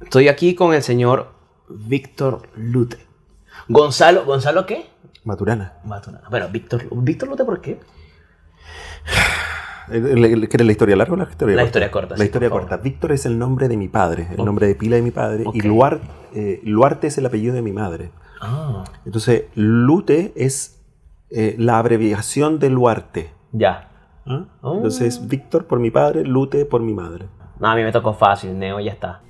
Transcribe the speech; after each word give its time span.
Estoy 0.00 0.28
aquí 0.28 0.54
con 0.54 0.74
el 0.74 0.82
señor 0.82 1.32
Víctor 1.68 2.42
Lute. 2.56 2.98
Gonzalo, 3.68 4.24
¿Gonzalo 4.24 4.64
qué? 4.64 4.86
Maturana. 5.24 5.74
Maturana. 5.84 6.28
Bueno, 6.30 6.48
Víctor, 6.50 6.86
Víctor 6.90 7.28
Lute, 7.28 7.44
¿por 7.44 7.60
qué? 7.60 7.80
¿Quieres 9.88 10.66
la 10.66 10.72
historia 10.72 10.96
larga 10.96 11.14
o 11.14 11.16
la 11.16 11.24
historia 11.24 11.56
la 11.56 11.62
corta? 11.62 11.68
historia 11.68 11.90
corta. 11.90 12.16
La 12.16 12.24
historia 12.24 12.50
corta. 12.50 12.76
Víctor 12.76 13.12
es 13.12 13.26
el 13.26 13.38
nombre 13.38 13.68
de 13.68 13.76
mi 13.76 13.88
padre, 13.88 14.28
el 14.30 14.44
nombre 14.44 14.66
de 14.66 14.74
pila 14.74 14.96
de 14.96 15.02
mi 15.02 15.10
padre, 15.10 15.44
y 15.52 15.62
Luarte, 15.62 16.06
eh, 16.34 16.60
Luarte 16.64 17.06
es 17.06 17.16
el 17.18 17.26
apellido 17.26 17.54
de 17.54 17.62
mi 17.62 17.72
madre. 17.72 18.10
Ah. 18.40 18.84
Entonces, 19.06 19.44
Lute 19.54 20.32
es 20.36 20.84
eh, 21.30 21.56
la 21.58 21.78
abreviación 21.78 22.58
de 22.58 22.70
Luarte. 22.70 23.32
Ya. 23.52 23.88
¿Ah? 24.26 24.44
Entonces, 24.62 25.26
Víctor 25.26 25.66
por 25.66 25.80
mi 25.80 25.90
padre, 25.90 26.22
Lute 26.24 26.66
por 26.66 26.82
mi 26.82 26.92
madre. 26.92 27.26
No, 27.58 27.68
a 27.68 27.74
mí 27.74 27.82
me 27.82 27.90
tocó 27.90 28.12
fácil, 28.12 28.58
Neo 28.58 28.78
ya 28.80 28.92
está. 28.92 29.22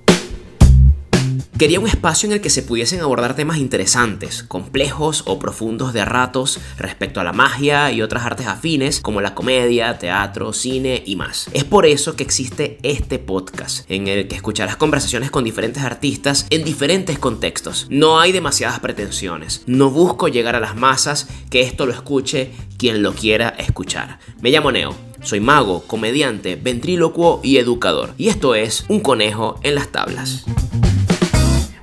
Quería 1.57 1.79
un 1.79 1.87
espacio 1.87 2.27
en 2.27 2.33
el 2.33 2.41
que 2.41 2.49
se 2.49 2.63
pudiesen 2.63 3.01
abordar 3.01 3.35
temas 3.35 3.57
interesantes, 3.57 4.43
complejos 4.43 5.23
o 5.25 5.39
profundos 5.39 5.93
de 5.93 6.05
ratos 6.05 6.59
respecto 6.77 7.19
a 7.19 7.23
la 7.23 7.33
magia 7.33 7.91
y 7.91 8.01
otras 8.01 8.25
artes 8.25 8.47
afines 8.47 9.01
como 9.01 9.21
la 9.21 9.35
comedia, 9.35 9.97
teatro, 9.97 10.53
cine 10.53 11.03
y 11.05 11.15
más. 11.15 11.49
Es 11.53 11.63
por 11.63 11.85
eso 11.85 12.15
que 12.15 12.23
existe 12.23 12.79
este 12.83 13.19
podcast, 13.19 13.89
en 13.91 14.07
el 14.07 14.27
que 14.27 14.35
escucharás 14.35 14.77
conversaciones 14.77 15.31
con 15.31 15.43
diferentes 15.43 15.83
artistas 15.83 16.45
en 16.49 16.63
diferentes 16.63 17.19
contextos. 17.19 17.87
No 17.89 18.19
hay 18.19 18.31
demasiadas 18.31 18.79
pretensiones. 18.79 19.63
No 19.65 19.89
busco 19.89 20.27
llegar 20.27 20.55
a 20.55 20.59
las 20.59 20.75
masas, 20.75 21.27
que 21.49 21.61
esto 21.61 21.85
lo 21.85 21.93
escuche 21.93 22.51
quien 22.77 23.03
lo 23.03 23.13
quiera 23.13 23.49
escuchar. 23.49 24.19
Me 24.41 24.49
llamo 24.51 24.71
Neo. 24.71 24.95
Soy 25.21 25.41
mago, 25.41 25.83
comediante, 25.85 26.55
ventrílocuo 26.55 27.41
y 27.43 27.57
educador. 27.57 28.13
Y 28.17 28.29
esto 28.29 28.55
es 28.55 28.85
Un 28.87 29.01
conejo 29.01 29.59
en 29.63 29.75
las 29.75 29.91
tablas. 29.91 30.45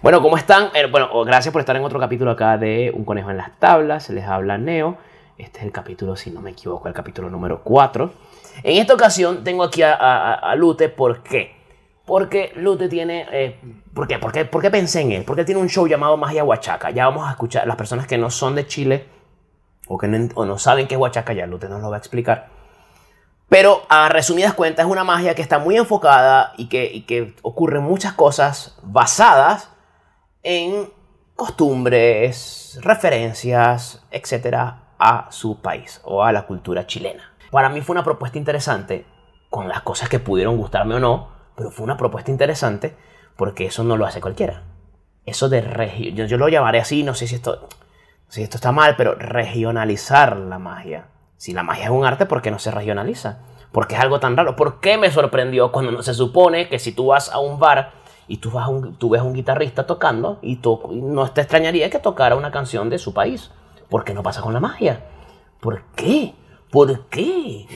Bueno, 0.07 0.23
¿cómo 0.23 0.37
están? 0.37 0.71
Eh, 0.73 0.87
bueno, 0.87 1.25
gracias 1.25 1.51
por 1.51 1.59
estar 1.59 1.75
en 1.75 1.83
otro 1.83 1.99
capítulo 1.99 2.31
acá 2.31 2.57
de 2.59 2.93
Un 2.95 3.05
conejo 3.05 3.33
en 3.33 3.39
las 3.39 3.59
tablas. 3.59 4.05
Se 4.05 4.13
les 4.13 4.25
habla 4.25 4.57
Neo. 4.57 4.99
Este 5.37 5.59
es 5.59 5.65
el 5.65 5.73
capítulo, 5.73 6.15
si 6.15 6.31
no 6.31 6.41
me 6.41 6.51
equivoco, 6.51 6.87
el 6.87 6.95
capítulo 6.95 7.29
número 7.29 7.65
4. 7.65 8.13
En 8.63 8.77
esta 8.81 8.95
ocasión 8.95 9.43
tengo 9.43 9.65
aquí 9.65 9.83
a, 9.83 10.55
Lute. 10.57 10.91
¿Por 10.91 11.25
qué? 11.25 11.57
Porque 12.05 12.53
Lute 12.55 12.89
tiene... 12.89 13.27
Eh, 13.33 13.59
¿Por 13.93 14.07
qué? 14.07 14.21
¿Por 14.21 14.31
qué? 14.31 14.45
¿Por 14.45 14.63
qué 14.63 14.71
pensé 14.71 15.01
en 15.01 15.11
él? 15.11 15.25
Porque 15.25 15.45
tiene 15.45 15.61
un 15.61 15.69
show 15.69 15.89
llamado 15.89 16.17
Magia 16.17 16.45
Huachaca. 16.45 16.91
Ya 16.91 17.07
vamos 17.07 17.27
a 17.27 17.33
escuchar 17.33 17.67
las 17.67 17.75
personas 17.75 18.07
que 18.07 18.17
no 18.17 18.31
son 18.31 18.55
de 18.55 18.65
Chile 18.65 19.07
o 19.89 19.99
que 19.99 20.07
no 20.07 20.59
saben 20.59 20.87
qué 20.87 20.95
es 20.95 21.01
Huachaca, 21.01 21.33
ya 21.33 21.47
Lute 21.47 21.69
nos 21.69 21.83
lo 21.83 21.91
va 21.91 21.97
a 21.97 21.99
explicar. 21.99 22.47
Pero 23.49 23.83
a 23.89 24.09
resumidas 24.09 24.55
cuentas 24.55 24.87
es 24.87 24.93
una 24.93 25.03
magia 25.03 25.35
que 25.35 25.43
está 25.43 25.59
muy 25.59 25.77
enfocada 25.77 26.53
y 26.57 26.69
que, 26.69 26.85
y 26.85 27.01
que 27.01 27.35
ocurren 27.43 27.83
muchas 27.83 28.13
cosas 28.13 28.79
basadas 28.85 29.73
en 30.47 30.89
costumbres, 31.35 32.79
referencias, 32.81 34.07
etcétera, 34.13 34.85
a 34.97 35.27
su 35.31 35.61
país 35.61 36.01
o 36.05 36.23
a 36.23 36.31
la 36.31 36.47
cultura 36.47 36.87
chilena. 36.87 37.35
Para 37.51 37.69
mí 37.69 37.81
fue 37.81 37.95
una 37.95 38.05
propuesta 38.05 38.39
interesante, 38.39 39.05
con 39.51 39.69
las 39.69 39.83
cosas 39.83 40.09
que 40.09 40.21
pudieron 40.21 40.57
gustarme 40.57 40.95
o 40.95 41.01
no, 41.01 41.31
pero 41.57 41.73
fue 41.73 41.83
una 41.83 41.97
propuesta 41.97 42.31
interesante 42.31 42.97
porque 43.35 43.67
eso 43.67 43.83
no 43.83 43.97
lo 43.97 44.07
hace 44.07 44.21
cualquiera. 44.21 44.63
Eso 45.25 45.49
de 45.49 45.63
región, 45.63 46.29
yo, 46.29 46.39
lo 46.39 46.49
llamaré 46.49 46.79
así, 46.79 47.03
no 47.03 47.15
sé 47.15 47.27
si 47.27 47.35
esto, 47.35 47.69
si 48.29 48.45
esto 48.45 48.57
está 48.57 48.71
mal, 48.71 48.95
pero 48.97 49.17
regionalizar 49.17 50.37
la 50.37 50.61
magia. 50.61 51.09
Si 51.37 51.55
la 51.55 51.65
magia 51.65 51.87
es 51.87 51.91
un 51.91 52.07
arte, 52.07 52.25
¿por 52.25 52.41
qué 52.41 52.53
no 52.53 52.61
se 52.61 52.71
regionaliza? 52.71 53.41
Porque 53.73 53.97
es 53.97 54.01
algo 54.01 54.21
tan 54.21 54.37
raro. 54.37 54.55
¿Por 54.55 54.79
qué 54.79 54.97
me 54.97 55.11
sorprendió 55.11 55.73
cuando 55.73 55.91
no 55.91 56.05
se 56.05 56.15
supone 56.15 56.69
que 56.69 56.79
si 56.79 56.93
tú 56.93 57.07
vas 57.07 57.31
a 57.31 57.41
un 57.41 57.59
bar 57.59 58.06
y 58.29 58.39
tú, 58.39 58.51
vas 58.51 58.69
un, 58.69 58.95
tú 58.97 59.11
ves 59.11 59.21
a 59.21 59.25
un 59.25 59.33
guitarrista 59.33 59.87
tocando 59.87 60.39
y, 60.43 60.61
no 60.91 61.31
te 61.31 61.41
extrañaría 61.43 61.91
que 61.91 61.99
tocara 61.99 62.37
una 62.37 62.51
canción 62.51 62.91
de 62.91 62.99
su 62.99 63.15
país. 63.15 63.51
¿Por 63.89 64.05
qué 64.05 64.15
no 64.15 64.23
pasa 64.23 64.41
con 64.41 64.53
la 64.53 64.61
magia? 64.61 65.05
¿Por 65.61 65.83
qué? 65.95 66.35
¿Por 66.71 67.07
qué? 67.07 67.67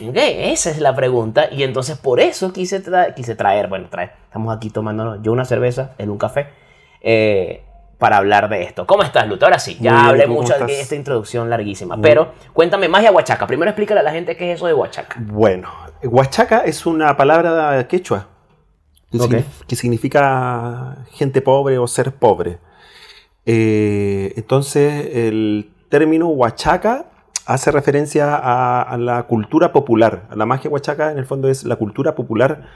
Esa 0.52 0.70
es 0.70 0.80
la 0.80 0.94
pregunta. 0.94 1.48
Y 1.50 1.62
entonces 1.62 1.96
por 1.96 2.20
eso 2.20 2.52
quise, 2.52 2.82
quise 3.14 3.34
traer, 3.36 3.68
bueno, 3.68 3.88
traer, 3.88 4.12
estamos 4.24 4.54
aquí 4.54 4.70
tomando 4.70 5.22
yo 5.22 5.32
una 5.32 5.44
cerveza, 5.44 5.92
él 5.98 6.10
un 6.10 6.18
café, 6.18 6.48
eh, 7.00 7.64
para 7.98 8.16
hablar 8.16 8.48
de 8.48 8.62
esto. 8.62 8.86
¿Cómo 8.86 9.02
estás, 9.02 9.28
Luto? 9.28 9.44
Ahora 9.44 9.58
sí, 9.58 9.76
ya 9.80 10.06
hablé 10.06 10.26
mucho 10.26 10.54
de 10.58 10.80
esta 10.80 10.96
introducción 10.96 11.48
larguísima. 11.48 11.96
Pero 12.00 12.32
cuéntame 12.52 12.88
magia 12.88 13.12
huachaca. 13.12 13.46
Primero 13.46 13.70
explícale 13.70 14.00
a 14.00 14.02
la 14.02 14.10
gente 14.10 14.36
qué 14.36 14.50
es 14.50 14.56
eso 14.56 14.66
de 14.66 14.74
huachaca. 14.74 15.16
Bueno, 15.20 15.68
huachaca 16.02 16.62
es 16.64 16.86
una 16.86 17.16
palabra 17.16 17.86
quechua 17.86 18.26
que, 19.66 19.76
significa 19.76 21.04
gente 21.12 21.42
pobre 21.42 21.78
o 21.78 21.86
ser 21.86 22.14
pobre. 22.14 22.58
Eh, 23.46 24.32
entonces, 24.36 25.10
el 25.14 25.70
término 25.88 26.28
huachaca 26.28 27.06
hace 27.46 27.72
referencia 27.72 28.36
a, 28.36 28.96
la 28.96 29.24
cultura 29.24 29.72
popular. 29.72 30.28
La 30.34 30.46
magia 30.46 30.70
huachaca, 30.70 31.10
en 31.10 31.18
el 31.18 31.26
fondo, 31.26 31.48
es 31.48 31.64
la 31.64 31.76
cultura 31.76 32.14
popular, 32.14 32.68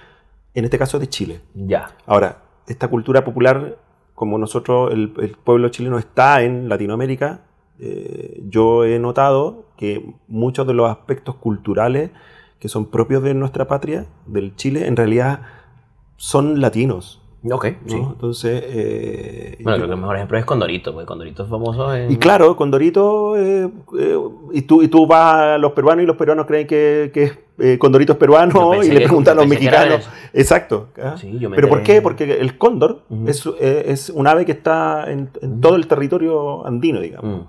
en 0.54 0.64
este 0.64 0.78
caso 0.78 0.98
de 0.98 1.08
Chile. 1.08 1.40
Ya. 1.54 1.96
Ahora, 2.06 2.42
esta 2.66 2.88
cultura 2.88 3.24
popular, 3.24 3.78
como 4.14 4.38
nosotros, 4.38 4.92
el, 4.92 5.36
pueblo 5.44 5.68
chileno 5.68 5.98
está 5.98 6.42
en 6.42 6.68
Latinoamérica, 6.68 7.42
eh, 7.78 8.42
yo 8.48 8.84
he 8.84 8.98
notado 8.98 9.66
que 9.76 10.14
muchos 10.28 10.66
de 10.66 10.74
los 10.74 10.90
aspectos 10.90 11.36
culturales 11.36 12.10
que 12.58 12.68
son 12.68 12.86
propios 12.86 13.22
de 13.22 13.34
nuestra 13.34 13.68
patria, 13.68 14.06
del 14.26 14.56
Chile, 14.56 14.86
en 14.86 14.96
realidad 14.96 15.40
son 16.16 16.60
latinos. 16.60 17.20
Ok, 17.50 17.66
sí. 17.86 17.96
Entonces. 17.96 18.62
Eh, 18.66 19.58
bueno, 19.60 19.76
creo 19.76 19.88
que 19.88 19.94
el 19.94 20.00
mejor 20.00 20.16
ejemplo 20.16 20.38
es 20.38 20.44
Condorito, 20.46 20.92
porque 20.92 21.06
Condorito 21.06 21.42
es 21.42 21.50
famoso 21.50 21.94
en. 21.94 22.10
Y 22.10 22.16
claro, 22.16 22.56
Condorito. 22.56 23.36
Eh, 23.36 23.70
eh, 23.98 24.18
y, 24.52 24.62
tú, 24.62 24.82
y 24.82 24.88
tú 24.88 25.06
vas 25.06 25.34
a 25.34 25.58
los 25.58 25.72
peruanos 25.72 26.04
y 26.04 26.06
los 26.06 26.16
peruanos 26.16 26.46
creen 26.46 26.66
que, 26.66 27.10
que 27.12 27.78
Condorito 27.78 28.12
es 28.12 28.18
peruano 28.18 28.82
y 28.82 28.88
le 28.88 29.00
preguntan 29.00 29.36
a 29.36 29.42
los 29.42 29.48
mexicanos. 29.48 30.08
Exacto. 30.32 30.88
¿ah? 31.02 31.16
Sí, 31.18 31.38
yo 31.38 31.50
me 31.50 31.56
¿Pero 31.56 31.68
por 31.68 31.82
qué? 31.82 32.00
Porque 32.00 32.38
el 32.40 32.56
cóndor 32.56 33.02
es, 33.26 33.44
es, 33.60 34.08
un 34.08 34.26
ave 34.26 34.46
que 34.46 34.52
está 34.52 35.10
en, 35.10 35.28
todo 35.60 35.76
el 35.76 35.86
territorio 35.86 36.66
andino, 36.66 37.00
digamos. 37.00 37.42
Mm. 37.42 37.46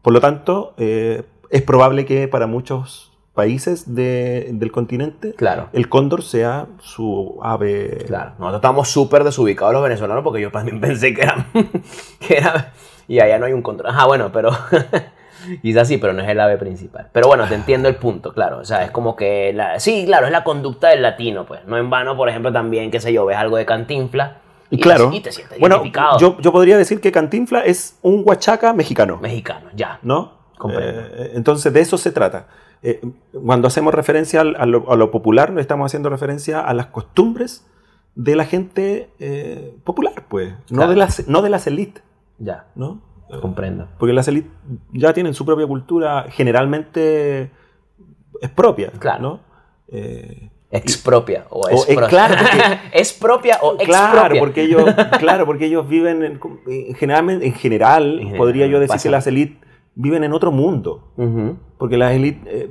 Por 0.00 0.12
lo 0.12 0.20
tanto, 0.20 0.74
es 0.78 1.62
probable 1.66 2.06
que 2.06 2.28
para 2.28 2.46
muchos 2.46 3.13
países 3.34 3.94
del 3.94 4.70
continente, 4.72 5.34
claro. 5.34 5.68
el 5.72 5.88
cóndor 5.88 6.22
sea 6.22 6.66
su 6.80 7.38
ave. 7.42 8.04
Claro, 8.06 8.32
nosotros 8.38 8.56
estamos 8.56 8.88
súper 8.88 9.24
desubicados 9.24 9.74
los 9.74 9.82
venezolanos 9.82 10.22
porque 10.22 10.40
yo 10.40 10.50
también 10.50 10.80
pensé 10.80 11.12
que 11.14 11.22
era, 11.22 11.46
que 12.20 12.36
era. 12.38 12.72
Y 13.06 13.20
allá 13.20 13.38
no 13.38 13.46
hay 13.46 13.52
un 13.52 13.62
cóndor. 13.62 13.88
Ajá, 13.88 14.06
bueno, 14.06 14.30
pero. 14.32 14.50
Quizás 15.60 15.88
sí, 15.88 15.98
pero 15.98 16.14
no 16.14 16.22
es 16.22 16.28
el 16.28 16.40
ave 16.40 16.56
principal. 16.56 17.08
Pero 17.12 17.26
bueno, 17.26 17.46
te 17.46 17.54
entiendo 17.54 17.86
el 17.86 17.96
punto, 17.96 18.32
claro. 18.32 18.60
O 18.60 18.64
sea, 18.64 18.82
es 18.82 18.90
como 18.90 19.14
que. 19.14 19.52
La, 19.52 19.78
sí, 19.78 20.04
claro, 20.06 20.24
es 20.24 20.32
la 20.32 20.42
conducta 20.42 20.88
del 20.88 21.02
latino, 21.02 21.44
pues. 21.44 21.66
No 21.66 21.76
en 21.76 21.90
vano, 21.90 22.16
por 22.16 22.30
ejemplo, 22.30 22.50
también, 22.50 22.90
qué 22.90 22.98
sé 22.98 23.12
yo, 23.12 23.26
ves 23.26 23.36
algo 23.36 23.58
de 23.58 23.66
cantinfla. 23.66 24.38
Y, 24.70 24.80
claro. 24.80 25.10
te 25.22 25.30
sientes 25.30 25.60
bueno, 25.60 25.84
yo, 26.18 26.38
yo 26.40 26.50
podría 26.50 26.76
decir 26.76 27.00
que 27.00 27.12
Cantinfla 27.12 27.60
es 27.60 27.98
un 28.02 28.22
huachaca 28.24 28.72
mexicano. 28.72 29.18
Mexicano, 29.18 29.68
ya. 29.74 30.00
¿No? 30.02 30.32
Eh, 30.70 31.32
entonces, 31.34 31.72
de 31.72 31.80
eso 31.80 31.98
se 31.98 32.12
trata. 32.12 32.48
Eh, 32.82 33.00
cuando 33.44 33.68
hacemos 33.68 33.94
referencia 33.94 34.40
a 34.40 34.66
lo, 34.66 35.10
popular, 35.10 35.52
no 35.52 35.60
estamos 35.60 35.86
haciendo 35.86 36.10
referencia 36.10 36.60
a 36.60 36.74
las 36.74 36.86
costumbres 36.86 37.66
de 38.14 38.36
la 38.36 38.44
gente 38.44 39.10
eh, 39.18 39.76
popular, 39.84 40.24
pues, 40.28 40.54
no, 40.70 40.86
de 40.88 40.96
las, 40.96 41.26
no 41.28 41.42
de 41.42 41.50
las 41.50 41.66
élites. 41.66 42.02
Ya. 42.38 42.66
¿no? 42.74 43.00
Comprendo. 43.40 43.88
Porque 43.98 44.12
las 44.12 44.28
élites 44.28 44.50
ya 44.92 45.12
tienen 45.12 45.34
su 45.34 45.44
propia 45.44 45.66
cultura, 45.66 46.26
generalmente 46.28 47.50
es 48.40 48.50
propia. 48.50 48.90
Claro. 48.98 49.22
¿no? 49.22 49.40
Expropia 50.70 51.46
o, 51.50 51.68
es, 51.68 51.86
claro, 52.08 52.34
es 52.92 53.12
propia 53.12 53.58
o 53.62 53.74
expropia. 53.74 54.10
Claro, 54.10 54.34
porque 54.40 54.62
ellos, 54.62 54.82
claro, 55.20 55.46
porque 55.46 55.66
ellos 55.66 55.88
viven 55.88 56.24
en, 56.24 56.94
generalmente, 56.96 57.46
en 57.46 57.54
general, 57.54 58.20
podría 58.36 58.66
yo 58.66 58.80
decir 58.80 59.00
que 59.00 59.10
las 59.10 59.26
élites 59.28 59.63
viven 59.94 60.24
en 60.24 60.32
otro 60.32 60.50
mundo. 60.52 61.12
Porque 61.78 61.96
las 61.96 62.12
élites 62.12 62.42
eh, 62.46 62.70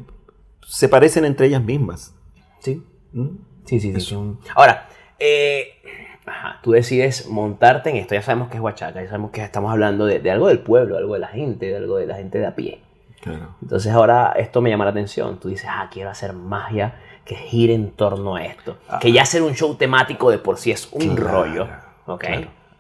se 0.62 0.90
parecen 0.90 1.26
entre 1.26 1.48
ellas 1.48 1.64
mismas. 1.64 2.16
Sí. 2.60 2.84
¿Mm? 3.12 3.28
Sí, 3.66 3.80
sí, 3.80 4.00
sí. 4.00 4.16
Ahora, 4.56 4.88
eh, 5.20 5.82
tú 6.62 6.72
decides 6.72 7.28
montarte 7.28 7.90
en 7.90 7.98
esto. 7.98 8.16
Ya 8.16 8.22
sabemos 8.22 8.50
que 8.50 8.58
es 8.58 8.62
Huachaca, 8.62 9.02
ya 9.02 9.08
sabemos 9.08 9.32
que 9.32 9.44
estamos 9.44 9.72
hablando 9.72 10.06
de, 10.06 10.30
algo 10.32 10.48
del 10.48 10.60
pueblo, 10.60 10.98
algo 10.98 11.14
de 11.14 11.20
la 11.20 11.28
gente, 11.28 11.68
de 11.68 11.78
algo 11.78 11.98
de 11.98 12.08
la 12.08 12.16
gente 12.16 12.40
de 12.40 12.46
a 12.48 12.56
pie. 12.56 12.82
Claro. 13.22 13.56
Entonces 13.62 13.92
ahora 13.92 14.34
esto 14.36 14.62
me 14.62 14.70
llama 14.70 14.86
la 14.86 14.92
atención. 14.92 15.40
Tú 15.40 15.50
dices, 15.50 15.68
ah, 15.70 15.90
quiero 15.92 16.10
hacer 16.10 16.34
magia 16.34 16.96
que 17.24 17.36
gire 17.36 17.74
en 17.74 17.92
torno 17.92 18.36
a 18.36 18.44
esto. 18.44 18.78
Ah. 18.90 19.00
Que 19.00 19.12
ya 19.12 19.22
hacer 19.22 19.42
un 19.42 19.54
show 19.54 19.76
temático 19.76 20.30
de 20.30 20.40
por 20.40 20.58
sí 20.58 20.72
es 20.72 20.90
un 20.92 21.16
rollo. 21.16 21.68
¿Ok? 22.06 22.26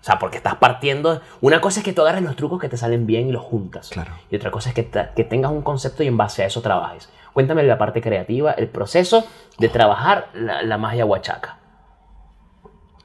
O 0.03 0.05
sea, 0.05 0.19
porque 0.19 0.35
estás 0.35 0.55
partiendo. 0.55 1.21
Una 1.39 1.61
cosa 1.61 1.79
es 1.79 1.85
que 1.85 1.93
tú 1.93 2.01
agarres 2.01 2.23
los 2.23 2.35
trucos 2.35 2.59
que 2.59 2.67
te 2.67 2.75
salen 2.75 3.05
bien 3.05 3.29
y 3.29 3.31
los 3.31 3.41
juntas. 3.41 3.87
Claro. 3.87 4.11
Y 4.29 4.35
otra 4.35 4.51
cosa 4.51 4.67
es 4.67 4.75
que, 4.75 4.91
que 5.15 5.23
tengas 5.23 5.49
un 5.49 5.61
concepto 5.61 6.03
y 6.03 6.07
en 6.07 6.17
base 6.17 6.43
a 6.43 6.47
eso 6.47 6.61
trabajes. 6.61 7.07
Cuéntame 7.31 7.63
la 7.63 7.77
parte 7.77 8.01
creativa, 8.01 8.51
el 8.51 8.67
proceso 8.67 9.25
de 9.57 9.69
trabajar 9.69 10.29
la, 10.33 10.77
magia 10.77 11.05
huachaca. 11.05 11.57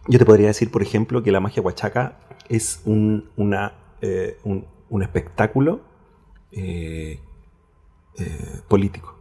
Yo 0.09 0.19
te 0.19 0.25
podría 0.25 0.49
decir, 0.49 0.73
por 0.73 0.83
ejemplo, 0.83 1.23
que 1.23 1.31
la 1.31 1.39
magia 1.39 1.63
huachaca 1.63 2.19
es 2.49 2.83
un, 2.85 3.31
una, 3.37 3.75
eh, 4.01 4.39
un, 4.43 5.03
espectáculo 5.03 5.83
eh, 6.51 7.21
eh, 8.19 8.61
político. 8.67 9.17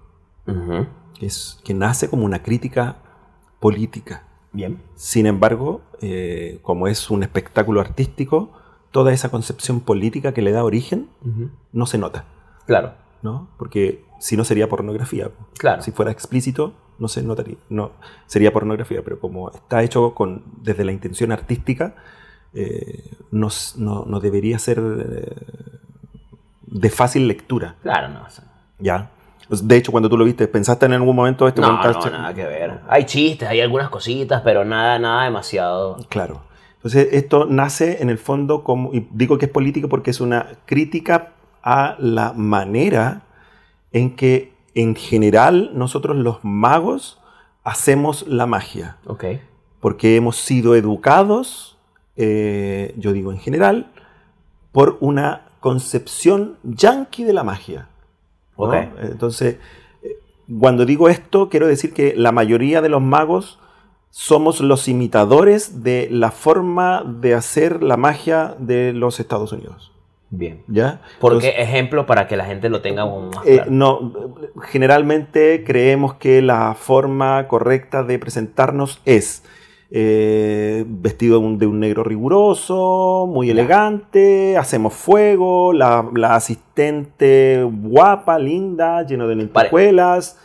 que, 1.20 1.28
es, 1.28 1.62
que 1.64 1.76
nace 1.76 2.10
como 2.10 2.26
una 2.26 2.42
crítica 2.42 2.98
política. 3.60 4.27
Bien. 4.58 4.82
Sin 4.96 5.26
embargo, 5.26 5.82
como 6.62 6.88
es 6.88 7.10
un 7.10 7.24
espectáculo 7.24 7.80
artístico, 7.80 8.52
toda 8.92 9.14
esa 9.14 9.30
concepción 9.30 9.80
política 9.82 10.34
que 10.34 10.42
le 10.42 10.52
da 10.52 10.64
origen 10.64 11.08
no 11.72 11.86
se 11.86 11.98
nota. 11.98 12.26
Claro. 12.66 12.94
¿no? 13.22 13.50
Porque 13.58 14.04
si 14.20 14.38
no 14.38 14.44
sería 14.44 14.70
pornografía. 14.70 15.32
Claro. 15.58 15.82
Si 15.82 15.92
fuera 15.92 16.12
explícito, 16.12 16.74
no 17.00 17.08
se 17.08 17.24
notaría. 17.24 17.58
No, 17.70 17.92
sería 18.26 18.52
pornografía, 18.52 19.04
pero 19.04 19.20
como 19.20 19.50
está 19.52 19.84
hecho 19.84 20.14
con, 20.14 20.44
desde 20.62 20.86
la 20.86 20.92
intención 20.92 21.32
artística, 21.32 21.96
eh, 22.54 23.12
no, 23.32 23.50
debería 24.20 24.60
ser 24.60 24.80
eh, 24.80 25.36
de 26.66 26.90
fácil 26.90 27.28
lectura. 27.28 27.76
Claro, 27.82 28.10
no. 28.10 28.26
Ya. 28.80 29.12
Pues, 29.48 29.68
de 29.68 29.78
hecho, 29.78 29.92
cuando 29.92 30.10
tú 30.10 30.18
lo 30.18 30.26
viste, 30.26 30.48
¿pensaste 30.48 30.86
en 30.86 30.94
algún 30.94 31.16
momento 31.16 31.48
este 31.48 31.62
No, 31.62 31.82
no, 31.82 32.10
nada 32.10 32.34
que 32.34 32.44
ver. 32.44 32.80
Hay 32.88 33.06
chistes, 33.06 33.48
hay 33.48 33.62
algunas 33.62 33.90
cositas, 33.90 34.42
pero 34.44 34.66
nada, 34.66 35.00
nada 35.00 35.24
demasiado. 35.24 35.98
Claro. 36.10 36.42
Entonces, 36.76 37.10
esto 37.12 37.46
nace 37.46 38.02
en 38.02 38.10
el 38.10 38.18
fondo 38.18 38.64
como, 38.64 38.94
y 38.94 39.08
digo 39.12 39.38
que 39.38 39.46
es 39.46 39.52
político 39.52 39.90
porque 39.90 40.12
es 40.12 40.22
una 40.22 40.48
crítica 40.66 41.34
a 41.64 41.96
la 42.00 42.34
manera 42.34 43.24
en 43.92 44.16
que 44.16 44.54
en 44.76 44.96
general 44.96 45.72
nosotros 45.74 46.16
los 46.16 46.44
magos 46.44 47.20
hacemos 47.64 48.28
la 48.28 48.46
magia. 48.46 48.98
Ok. 49.06 49.26
Porque 49.80 50.16
hemos 50.16 50.38
sido 50.38 50.76
educados, 50.76 51.78
eh, 52.16 52.94
yo 52.98 53.12
digo 53.12 53.32
en 53.32 53.40
general, 53.40 53.92
por 54.72 54.98
una 55.00 55.48
concepción 55.60 56.58
yanqui 56.64 57.24
de 57.24 57.34
la 57.34 57.44
magia. 57.44 57.90
Entonces, 59.02 59.58
eh, 60.04 60.18
cuando 60.60 60.86
digo 60.86 61.10
esto, 61.10 61.50
quiero 61.50 61.68
decir 61.68 61.94
que 61.94 62.14
la 62.16 62.32
mayoría 62.32 62.82
de 62.82 62.90
los 62.90 63.02
magos 63.02 63.60
somos 64.10 64.62
los 64.62 64.88
imitadores 64.88 65.84
de 65.84 66.08
la 66.10 66.32
forma 66.32 67.04
de 67.06 67.36
hacer 67.36 67.84
la 67.84 67.98
magia 67.98 68.56
de 68.58 68.94
los 68.94 69.20
Estados 69.20 69.52
Unidos. 69.52 69.92
Bien. 70.30 70.64
¿Ya? 70.68 71.02
Porque 71.20 71.50
ejemplo 71.58 72.06
para 72.06 72.28
que 72.28 72.36
la 72.36 72.46
gente 72.46 72.70
lo 72.70 72.82
tenga 72.82 73.06
más 73.06 73.46
eh, 73.46 73.64
no, 73.70 74.14
generalmente 74.64 75.64
creemos 75.64 76.16
que 76.16 76.42
la 76.42 76.74
forma 76.74 77.48
correcta 77.48 78.04
de 78.04 78.20
presentarnos 78.20 79.00
es 79.06 79.44
eh, 79.90 80.84
vestido 80.86 81.40
de 81.40 81.66
un, 81.66 81.80
negro 81.80 82.04
riguroso, 82.04 83.26
muy 83.28 83.50
elegante, 83.50 84.58
hacemos 84.58 84.94
fuego, 84.94 85.72
la, 85.72 86.10
asistente 86.36 87.64
guapa, 87.64 88.38
linda, 88.38 89.04
lleno 89.04 89.28
de 89.28 89.36
lentejuelas, 89.36 90.38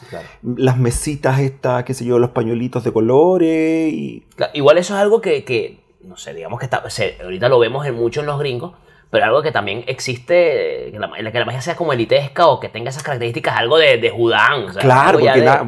las 0.43 0.79
mesitas 0.79 1.41
estas, 1.41 1.83
qué 1.85 1.93
sé 1.93 2.05
yo, 2.05 2.21
los 2.21 2.31
pañuelitos 2.31 2.85
de 2.85 2.93
colores. 2.93 3.93
Y... 3.93 4.25
igual 4.55 4.79
eso 4.79 4.95
es 4.95 5.01
algo 5.01 5.21
que, 5.21 5.81
no 6.03 6.17
sé, 6.17 6.35
digamos 6.35 6.61
que 6.61 6.67
está, 6.67 6.85
ahorita 7.23 7.49
lo 7.49 7.59
vemos 7.59 7.85
en 7.85 7.95
mucho 7.95 8.21
en 8.21 8.27
los 8.27 8.39
gringos, 8.39 8.75
pero 9.13 9.27
algo 9.27 9.43
que 9.43 9.53
también 9.53 9.85
existe, 9.89 10.89
que 10.91 10.99
la, 10.99 11.31
que 11.31 11.39
la 11.39 11.45
magia 11.45 11.61
sea 11.61 11.77
como 11.77 11.93
elitesca 11.93 12.47
o 12.47 12.59
que 12.59 12.71
tenga 12.71 12.89
esas 12.89 13.03
características, 13.03 13.55
algo 13.59 13.77
de, 13.77 13.99
de 13.99 14.09
Judán. 14.09 14.69
claro, 14.81 15.19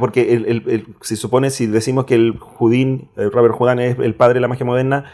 porque, 0.00 0.32
el, 0.32 0.87
se 1.02 1.14
supone, 1.14 1.50
si 1.50 1.67
decimos 1.67 2.06
que 2.06 2.14
el 2.14 2.38
Judín, 2.38 3.11
el 3.19 3.31
Robert 3.31 3.55
Judán 3.55 3.81
es 3.81 3.99
el 3.99 4.14
padre 4.14 4.37
de 4.37 4.41
la 4.41 4.49
magia 4.49 4.64
moderna, 4.64 5.12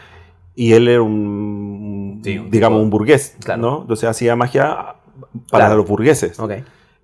y 0.55 0.71
él 0.71 0.87
era 0.87 1.01
un, 1.01 2.21
digamos, 2.21 2.81
un 2.81 2.89
burgués, 2.89 3.35
¿no? 3.57 3.81
Entonces 3.81 4.07
hacía 4.07 4.33
magia 4.37 4.95
para 5.49 5.75
los 5.75 5.85
burgueses. 5.85 6.39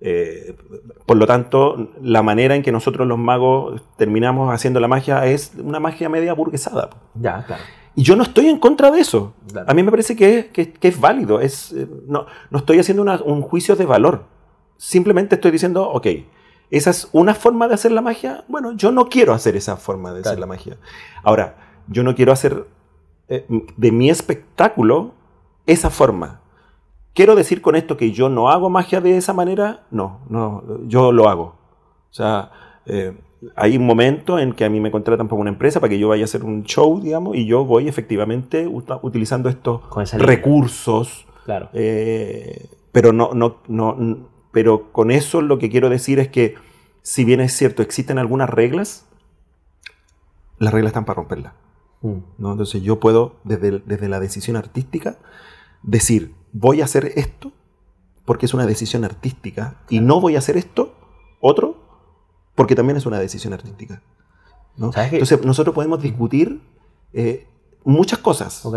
Eh, 0.00 0.56
por 1.04 1.18
lo 1.18 1.26
tanto, 1.26 1.90
la 2.00 2.22
manera 2.22 2.54
en 2.54 2.62
que 2.62 2.72
nosotros 2.72 3.06
los 3.06 3.18
magos 3.18 3.82
terminamos 3.98 4.54
haciendo 4.54 4.80
la 4.80 4.88
magia 4.88 5.26
es 5.26 5.52
una 5.62 5.78
magia 5.78 6.08
media 6.08 6.32
burguesada. 6.32 6.88
Ya, 7.20 7.44
claro. 7.46 7.62
Y 7.98 8.04
yo 8.04 8.14
no 8.14 8.22
estoy 8.22 8.46
en 8.46 8.60
contra 8.60 8.92
de 8.92 9.00
eso. 9.00 9.34
A 9.66 9.74
mí 9.74 9.82
me 9.82 9.90
parece 9.90 10.14
que, 10.14 10.52
es 10.80 11.00
válido. 11.00 11.40
Es, 11.40 11.72
eh, 11.72 11.88
no, 12.06 12.26
no 12.48 12.58
estoy 12.58 12.78
haciendo 12.78 13.02
un 13.24 13.42
juicio 13.42 13.74
de 13.74 13.86
valor. 13.86 14.22
Simplemente 14.76 15.34
estoy 15.34 15.50
diciendo, 15.50 15.90
ok, 15.90 16.06
esa 16.70 16.90
es 16.90 17.08
una 17.10 17.34
forma 17.34 17.66
de 17.66 17.74
hacer 17.74 17.90
la 17.90 18.00
magia. 18.00 18.44
Bueno, 18.46 18.70
yo 18.70 18.92
no 18.92 19.08
quiero 19.08 19.32
hacer 19.32 19.56
esa 19.56 19.76
forma 19.76 20.12
de 20.12 20.20
hacer 20.20 20.38
la 20.38 20.46
magia. 20.46 20.76
Ahora, 21.24 21.56
yo 21.88 22.04
no 22.04 22.14
quiero 22.14 22.30
hacer 22.30 22.68
eh, 23.26 23.44
de 23.76 23.90
mi 23.90 24.10
espectáculo 24.10 25.14
esa 25.66 25.90
forma. 25.90 26.40
¿Quiero 27.14 27.34
decir 27.34 27.60
con 27.60 27.74
esto 27.74 27.96
que 27.96 28.12
yo 28.12 28.28
no 28.28 28.48
hago 28.48 28.70
magia 28.70 29.00
de 29.00 29.16
esa 29.16 29.32
manera? 29.32 29.86
No, 29.90 30.20
no, 30.28 30.62
yo 30.86 31.10
lo 31.10 31.28
hago. 31.28 31.56
O 32.12 32.14
sea, 32.14 32.52
eh, 32.86 33.18
hay 33.54 33.76
un 33.76 33.86
momento 33.86 34.38
en 34.38 34.52
que 34.52 34.64
a 34.64 34.70
mí 34.70 34.80
me 34.80 34.90
contratan 34.90 35.28
por 35.28 35.38
una 35.38 35.50
empresa 35.50 35.80
para 35.80 35.90
que 35.90 35.98
yo 35.98 36.08
vaya 36.08 36.22
a 36.22 36.24
hacer 36.24 36.44
un 36.44 36.64
show, 36.64 37.00
digamos, 37.00 37.36
y 37.36 37.46
yo 37.46 37.64
voy 37.64 37.88
efectivamente 37.88 38.66
utilizando 38.66 39.48
estos 39.48 39.82
recursos. 40.14 41.26
Claro. 41.44 41.70
Eh, 41.72 42.68
pero 42.92 43.12
no, 43.12 43.32
no, 43.34 43.60
no, 43.68 44.28
pero 44.52 44.92
con 44.92 45.10
eso 45.10 45.40
lo 45.40 45.58
que 45.58 45.70
quiero 45.70 45.88
decir 45.88 46.18
es 46.18 46.28
que, 46.28 46.56
si 47.02 47.24
bien 47.24 47.40
es 47.40 47.52
cierto, 47.52 47.82
existen 47.82 48.18
algunas 48.18 48.50
reglas, 48.50 49.06
las 50.58 50.72
reglas 50.72 50.90
están 50.90 51.04
para 51.04 51.16
romperlas. 51.16 51.52
Mm. 52.02 52.18
¿no? 52.38 52.52
Entonces 52.52 52.82
yo 52.82 52.98
puedo, 52.98 53.36
desde, 53.44 53.78
desde 53.80 54.08
la 54.08 54.20
decisión 54.20 54.56
artística, 54.56 55.18
decir, 55.82 56.34
voy 56.52 56.80
a 56.80 56.84
hacer 56.84 57.12
esto 57.16 57.52
porque 58.24 58.46
es 58.46 58.52
una 58.52 58.66
decisión 58.66 59.04
artística 59.04 59.76
y 59.88 60.00
no 60.00 60.20
voy 60.20 60.34
a 60.34 60.38
hacer 60.38 60.56
esto, 60.56 60.94
otro, 61.40 61.87
porque 62.58 62.74
también 62.74 62.96
es 62.96 63.06
una 63.06 63.20
decisión 63.20 63.52
artística. 63.52 64.02
Entonces, 64.76 65.44
nosotros 65.44 65.72
podemos 65.72 66.02
discutir 66.02 66.60
eh, 67.12 67.46
muchas 67.84 68.18
cosas, 68.18 68.68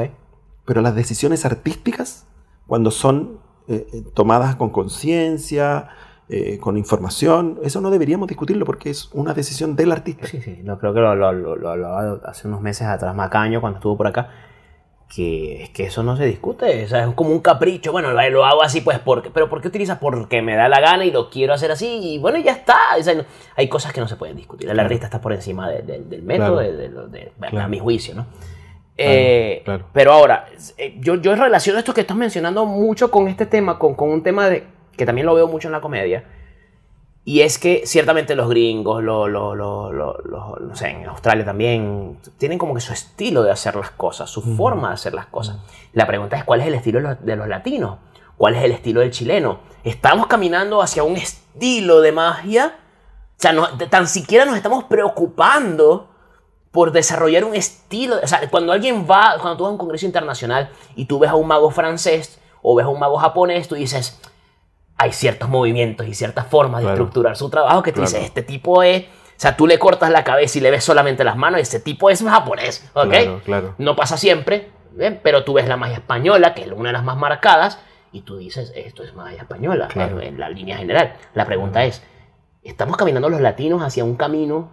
pero 0.66 0.82
las 0.82 0.94
decisiones 0.94 1.46
artísticas, 1.46 2.28
cuando 2.68 2.92
son 2.92 3.40
eh, 3.68 3.88
eh, 3.92 4.04
tomadas 4.14 4.56
con 4.56 4.70
conciencia, 4.70 5.90
con 6.62 6.78
información, 6.78 7.60
eso 7.62 7.82
no 7.82 7.90
deberíamos 7.90 8.26
discutirlo 8.30 8.66
porque 8.66 8.90
es 8.90 9.10
una 9.12 9.34
decisión 9.34 9.76
del 9.76 9.92
artista. 9.92 10.28
Sí, 10.28 10.42
sí, 10.42 10.62
no, 10.64 10.80
creo 10.80 10.94
que 10.94 11.02
lo 11.02 11.10
hablaba 11.10 12.22
hace 12.24 12.48
unos 12.48 12.62
meses 12.62 12.88
atrás 12.88 13.14
Macaño 13.14 13.60
cuando 13.60 13.80
estuvo 13.80 13.98
por 13.98 14.08
acá 14.08 14.30
que 15.14 15.64
es 15.64 15.70
que 15.72 15.84
eso 15.84 16.04
no 16.04 16.16
se 16.16 16.26
discute, 16.26 16.86
o 16.86 16.88
sea, 16.88 17.04
es 17.04 17.16
como 17.16 17.32
un 17.32 17.42
capricho, 17.42 17.92
bueno, 17.92 18.14
lo 18.14 18.46
hago 18.46 18.64
así 18.64 18.80
pues 18.80 18.98
porque, 19.00 19.30
pero 19.30 19.50
¿por 19.50 19.62
qué 19.62 19.68
utilizas? 19.68 19.98
Porque 19.98 20.42
me 20.42 20.56
da 20.56 20.70
la 20.70 20.80
gana 20.80 21.04
y 21.04 21.12
lo 21.12 21.30
quiero 21.30 21.54
hacer 21.54 21.70
así 21.70 22.00
y 22.02 22.18
bueno, 22.18 22.38
ya 22.38 22.54
está, 22.54 22.78
hay 23.56 23.68
cosas 23.68 23.92
que 23.92 24.00
no 24.00 24.08
se 24.08 24.16
pueden 24.16 24.38
discutir, 24.38 24.70
el 24.70 24.80
artista 24.80 25.08
está 25.08 25.20
por 25.20 25.34
encima 25.34 25.70
del 25.70 26.24
método, 26.24 26.60
de, 26.60 27.32
a 27.60 27.68
mi 27.68 27.80
juicio, 27.80 28.16
¿no? 28.16 28.26
Eh, 28.98 29.64
pero 29.92 30.14
ahora, 30.14 30.46
eh, 30.78 30.96
yo, 31.00 31.16
yo 31.16 31.36
relaciono 31.36 31.80
esto 31.80 31.94
que 31.94 32.02
estás 32.02 32.16
mencionando 32.16 32.66
mucho 32.66 33.10
con 33.10 33.28
este 33.28 33.46
tema, 33.46 33.80
con, 33.80 33.96
con 33.96 34.10
un 34.10 34.22
tema 34.24 34.48
de, 34.48 34.64
que 34.96 35.06
también 35.06 35.26
lo 35.26 35.34
veo 35.34 35.48
mucho 35.48 35.68
en 35.68 35.72
la 35.74 35.82
comedia, 35.82 36.24
y 37.24 37.42
es 37.42 37.60
que 37.60 37.84
ciertamente 37.86 38.36
los 38.36 38.50
gringos, 38.50 39.04
lo, 39.04 39.28
no 39.28 40.76
sé, 40.76 40.90
en 40.90 41.08
Australia 41.08 41.46
también, 41.46 42.18
tienen 42.38 42.58
como 42.58 42.74
que 42.74 42.82
su 42.82 42.94
estilo 42.94 43.44
de 43.44 43.52
hacer 43.52 43.76
las 43.76 43.92
cosas, 43.92 44.30
su 44.30 44.42
forma 44.42 44.88
de 44.88 44.94
hacer 44.96 45.14
las 45.14 45.28
cosas. 45.28 45.58
La 45.94 46.08
pregunta 46.08 46.36
es 46.36 46.44
cuál 46.44 46.62
es 46.62 46.68
el 46.68 46.74
estilo 46.74 47.16
de 47.16 47.36
los 47.36 47.48
latinos, 47.48 48.00
cuál 48.38 48.56
es 48.56 48.64
el 48.64 48.72
estilo 48.72 49.02
del 49.02 49.12
chileno. 49.12 49.60
¿Estamos 49.84 50.26
caminando 50.26 50.82
hacia 50.82 51.04
un 51.04 51.16
estilo 51.16 52.02
de 52.02 52.12
magia? 52.12 52.80
O 53.38 53.42
sea, 53.42 53.54
no, 53.54 53.68
tan 53.90 54.08
siquiera 54.08 54.46
nos 54.46 54.56
estamos 54.56 54.86
preocupando 54.86 56.10
por 56.72 56.92
desarrollar 56.92 57.44
un 57.44 57.54
estilo. 57.54 58.16
O 58.24 58.28
sea, 58.28 58.50
cuando 58.50 58.74
alguien 58.74 59.06
va, 59.10 59.36
cuando 59.40 59.58
tú 59.58 59.64
vas 59.64 59.70
a 59.70 59.74
un 59.74 59.78
congreso 59.78 60.08
internacional 60.08 60.72
y 60.96 61.06
tú 61.06 61.20
ves 61.20 61.30
a 61.30 61.36
un 61.36 61.48
mago 61.48 61.70
francés 61.70 62.40
o 62.64 62.76
ves 62.76 62.86
a 62.88 62.90
un 62.90 63.00
mago 63.00 63.18
japonés, 63.18 63.68
tú 63.68 63.76
dices, 63.76 64.20
hay 65.02 65.12
ciertos 65.14 65.50
movimientos 65.50 66.08
y 66.08 66.14
ciertas 66.14 66.46
formas 66.46 66.84
de 66.84 66.90
estructurar 66.90 67.36
su 67.36 67.50
trabajo 67.50 67.82
que 67.82 67.92
tú 67.92 68.02
dices, 68.02 68.24
este 68.24 68.44
tipo 68.44 68.84
es... 68.84 69.04
O 69.04 69.42
sea, 69.42 69.58
tú 69.58 69.66
le 69.66 69.80
cortas 69.80 70.12
la 70.12 70.24
cabeza 70.24 70.60
y 70.60 70.62
le 70.62 70.70
ves 70.70 70.84
solamente 70.84 71.24
las 71.24 71.36
manos, 71.36 71.60
ese 71.60 71.80
tipo 71.80 72.12
es 72.12 72.24
japonés, 72.24 72.88
¿ok? 72.94 73.44
Claro, 73.44 73.74
No 73.80 73.96
pasa 73.96 74.16
siempre, 74.16 74.70
pero 75.24 75.44
tú 75.44 75.54
ves 75.54 75.68
la 75.68 75.76
magia 75.78 75.96
española, 75.96 76.54
que 76.54 76.62
es 76.62 76.72
una 76.72 76.90
de 76.90 76.94
las 76.94 77.04
más 77.04 77.18
marcadas, 77.18 77.80
y 78.12 78.22
tú 78.22 78.38
dices, 78.38 78.72
esto 78.76 79.04
es 79.04 79.16
magia 79.16 79.40
española, 79.40 79.88
en, 79.96 80.40
la 80.40 80.50
línea 80.50 80.78
general. 80.78 81.16
La 81.34 81.46
pregunta 81.46 81.84
es, 81.84 82.04
¿estamos 82.62 82.96
caminando 82.96 83.30
los 83.30 83.42
latinos 83.42 83.82
hacia 83.82 84.04
un 84.04 84.16
camino, 84.16 84.70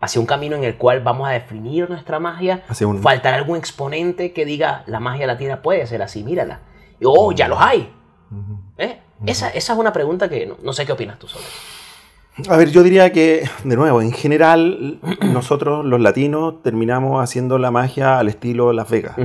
hacia 0.00 0.20
un 0.20 0.26
camino 0.26 0.54
en 0.54 0.62
el 0.62 0.76
cual 0.76 1.00
vamos 1.00 1.28
a 1.28 1.32
definir 1.32 1.90
nuestra 1.90 2.20
magia? 2.20 2.62
¿Faltará 3.02 3.38
algún 3.38 3.56
exponente 3.56 4.32
que 4.32 4.44
diga, 4.44 4.84
la 4.86 5.00
magia 5.00 5.26
latina 5.26 5.62
puede 5.62 5.84
ser 5.88 6.02
así, 6.02 6.22
mírala? 6.22 6.60
oh, 7.02 7.32
ya 7.32 7.48
los 7.48 7.60
hay. 7.60 7.92
¿Eh? 8.76 9.00
Esa, 9.26 9.48
es 9.50 9.68
una 9.70 9.92
pregunta 9.92 10.28
que 10.28 10.52
no, 10.62 10.72
sé 10.72 10.86
qué 10.86 10.92
opinas 10.92 11.18
tú 11.18 11.26
sobre. 11.26 11.46
A 12.48 12.56
ver, 12.56 12.70
yo 12.70 12.82
diría 12.84 13.12
que, 13.12 13.48
de 13.64 13.76
nuevo, 13.76 14.00
en 14.00 14.12
general, 14.12 15.00
nosotros 15.32 15.84
los 15.84 16.00
latinos 16.00 16.62
terminamos 16.62 17.22
haciendo 17.22 17.58
la 17.58 17.70
magia 17.70 18.18
al 18.18 18.28
estilo 18.28 18.72
Las 18.72 18.88
Vegas, 18.88 19.16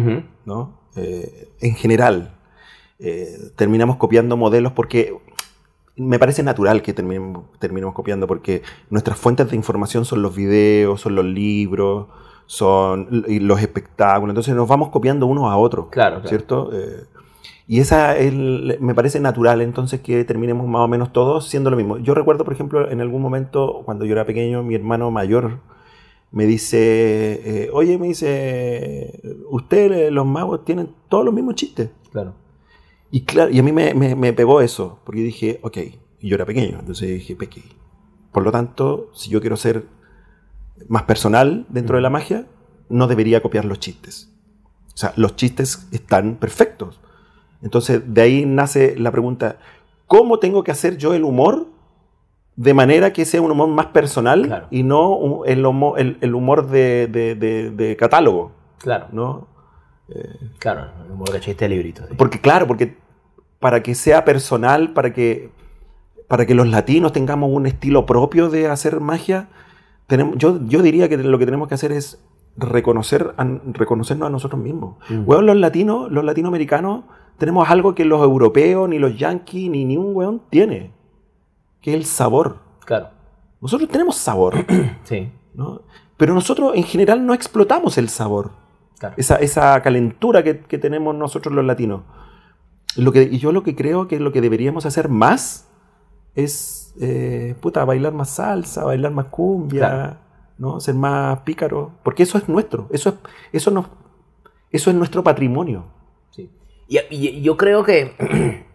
¿no? 0.46 0.80
Eh, 0.96 1.50
en 1.62 1.76
general, 1.76 2.36
eh, 3.00 3.38
terminamos 3.56 3.98
copiando 3.98 4.38
modelos 4.38 4.72
porque 4.72 5.16
me 5.96 6.18
parece 6.20 6.42
natural 6.42 6.82
que 6.82 6.94
terminemos, 6.94 7.46
terminemos 7.60 7.94
copiando 7.94 8.28
porque 8.28 8.64
nuestras 8.90 9.18
fuentes 9.18 9.50
de 9.50 9.56
información 9.56 10.06
son 10.06 10.22
los 10.22 10.36
videos, 10.36 11.02
son 11.02 11.16
los 11.16 11.26
libros, 11.26 12.08
son 12.46 13.08
los 13.10 13.62
espectáculos, 13.62 14.32
entonces 14.32 14.56
nos 14.56 14.68
vamos 14.68 14.90
copiando 14.90 15.28
unos 15.28 15.52
a 15.52 15.58
otros, 15.58 15.88
claro, 15.90 16.22
¿cierto? 16.28 16.70
Eh, 16.74 17.04
y 17.68 17.80
esa 17.80 18.16
me 18.80 18.94
parece 18.94 19.20
natural 19.20 19.62
entonces 19.62 20.02
que 20.02 20.26
terminemos 20.26 20.68
más 20.68 20.82
o 20.82 20.88
menos 20.88 21.14
todos 21.14 21.48
siendo 21.48 21.70
lo 21.70 21.78
mismo. 21.78 21.98
Yo 21.98 22.14
recuerdo, 22.14 22.44
por 22.44 22.54
ejemplo, 22.54 22.92
en 22.92 23.00
algún 23.00 23.22
momento, 23.22 23.84
cuando 23.86 24.06
yo 24.06 24.12
era 24.14 24.26
pequeño, 24.26 24.64
mi 24.64 24.76
hermano 24.76 25.12
mayor 25.12 25.60
me 26.32 26.46
dice, 26.46 27.66
eh, 27.66 27.70
oye, 27.72 27.98
me 27.98 28.08
dice, 28.08 29.22
ustedes 29.50 30.12
los 30.12 30.26
magos 30.26 30.66
tienen 30.66 30.90
todos 31.08 31.24
los 31.24 31.34
mismos 31.34 31.56
chistes. 31.56 31.92
Claro. 32.12 32.34
Y, 33.12 33.22
claro, 33.22 33.52
y 33.52 33.60
a 33.60 33.64
mí 33.64 33.72
me, 33.72 33.94
me, 33.94 34.34
pegó 34.34 34.60
eso, 34.60 35.00
porque 35.06 35.22
dije, 35.22 35.60
ok, 35.62 35.78
y 36.20 36.28
yo 36.28 36.36
era 36.36 36.46
pequeño, 36.46 36.80
entonces 36.80 37.08
dije, 37.08 37.36
pequeño. 37.36 37.76
Por 38.32 38.44
lo 38.44 38.52
tanto, 38.52 39.12
si 39.14 39.30
yo 39.30 39.40
quiero 39.42 39.56
ser 39.56 39.86
más 40.90 41.04
personal 41.04 41.68
dentro 41.70 41.98
de 41.98 42.02
la 42.02 42.10
magia, 42.10 42.48
no 42.90 43.06
debería 43.08 43.44
copiar 43.44 43.66
los 43.66 43.80
chistes. 43.80 44.34
O 44.88 44.98
sea, 44.98 45.14
los 45.16 45.36
chistes 45.36 45.88
están 45.92 46.38
perfectos. 46.38 47.00
Entonces, 47.64 48.02
de 48.06 48.22
ahí 48.22 48.46
nace 48.46 48.96
la 48.98 49.12
pregunta, 49.12 49.58
¿cómo 50.06 50.40
tengo 50.40 50.64
que 50.64 50.72
hacer 50.72 50.98
yo 50.98 51.14
el 51.14 51.24
humor 51.24 51.68
de 52.56 52.74
manera 52.74 53.14
que 53.14 53.26
sea 53.26 53.42
un 53.42 53.50
humor 53.52 53.70
más 53.70 53.88
personal 53.88 54.68
y 54.70 54.84
no 54.84 55.44
el, 55.46 55.66
humor, 55.66 56.00
el, 56.00 56.36
humor 56.36 56.68
de, 56.68 57.96
catálogo? 57.98 58.52
Claro. 58.80 59.08
¿no? 59.12 59.48
Eh, 60.10 60.36
claro, 60.60 60.90
el 61.06 61.12
humor 61.12 61.32
de 61.32 61.40
chiste 61.40 61.66
de 61.66 61.70
librito. 61.70 62.04
Porque, 62.18 62.40
claro, 62.40 62.68
porque 62.68 62.98
para 63.60 63.82
que 63.82 63.96
sea 63.96 64.26
personal, 64.26 64.92
para 64.92 65.14
que, 65.14 65.50
para 66.28 66.46
que 66.46 66.54
los 66.54 66.68
latinos 66.68 67.14
tengamos 67.14 67.50
un 67.50 67.66
estilo 67.66 68.06
propio 68.06 68.50
de 68.50 68.68
hacer 68.68 69.00
magia, 69.00 69.48
tenemos, 70.08 70.38
yo, 70.38 70.60
yo 70.68 70.82
diría 70.82 71.08
que 71.08 71.18
lo 71.18 71.40
que 71.40 71.46
tenemos 71.46 71.70
que 71.70 71.76
hacer 71.76 71.94
es 71.94 72.20
reconocer, 72.58 73.34
reconocernos 73.66 74.28
a 74.28 74.30
nosotros 74.30 74.62
mismos. 74.62 74.98
Mm. 75.10 75.32
los 75.32 75.56
latinos, 75.56 76.12
los 76.12 76.24
latinoamericanos, 76.24 77.06
tenemos 77.38 77.70
algo 77.70 77.96
que 77.96 78.06
los 78.06 78.22
europeos, 78.22 78.88
ni 78.90 79.00
los 79.00 79.18
yankees, 79.18 79.70
ni 79.70 79.86
ni 79.86 79.98
un 79.98 80.16
weón 80.16 80.42
tiene, 80.50 80.92
que 81.82 81.92
es 81.92 81.98
el 81.98 82.06
sabor. 82.06 82.60
Claro. 82.86 83.10
Nosotros 83.62 83.90
tenemos 83.90 84.16
sabor. 84.16 84.56
sí. 85.04 85.32
Pero 86.18 86.34
nosotros 86.34 86.74
en 86.76 86.84
general 86.84 87.26
no 87.26 87.34
explotamos 87.34 87.98
el 87.98 88.10
sabor. 88.10 88.52
Esa, 89.18 89.36
esa, 89.36 89.82
calentura 89.82 90.44
que, 90.44 90.62
que, 90.62 90.78
tenemos 90.78 91.14
nosotros 91.14 91.54
los 91.54 91.66
latinos. 91.66 92.04
Lo 92.96 93.12
que, 93.12 93.24
y 93.24 93.38
yo 93.38 93.52
lo 93.52 93.62
que 93.62 93.76
creo 93.76 94.08
que 94.08 94.18
lo 94.18 94.32
que 94.32 94.40
deberíamos 94.40 94.86
hacer 94.86 95.10
más 95.10 95.68
es, 96.36 96.94
eh, 97.00 97.56
puta, 97.60 97.86
bailar 97.86 98.14
más 98.14 98.30
salsa, 98.30 98.84
bailar 98.84 99.12
más 99.12 99.26
cumbia, 99.26 100.20
¿no? 100.58 100.80
Ser 100.80 100.96
más 100.96 101.40
pícaro, 101.40 101.92
porque 102.04 102.24
eso 102.24 102.38
es 102.38 102.48
nuestro, 102.48 102.88
eso 102.92 103.10
es, 103.10 103.16
eso 103.52 103.72
no, 103.72 103.86
eso 104.72 104.90
es 104.90 104.96
nuestro 104.96 105.24
patrimonio. 105.24 105.86
Sí. 106.88 107.00
y 107.10 107.42
yo 107.42 107.58
creo 107.58 107.84
que 107.84 108.16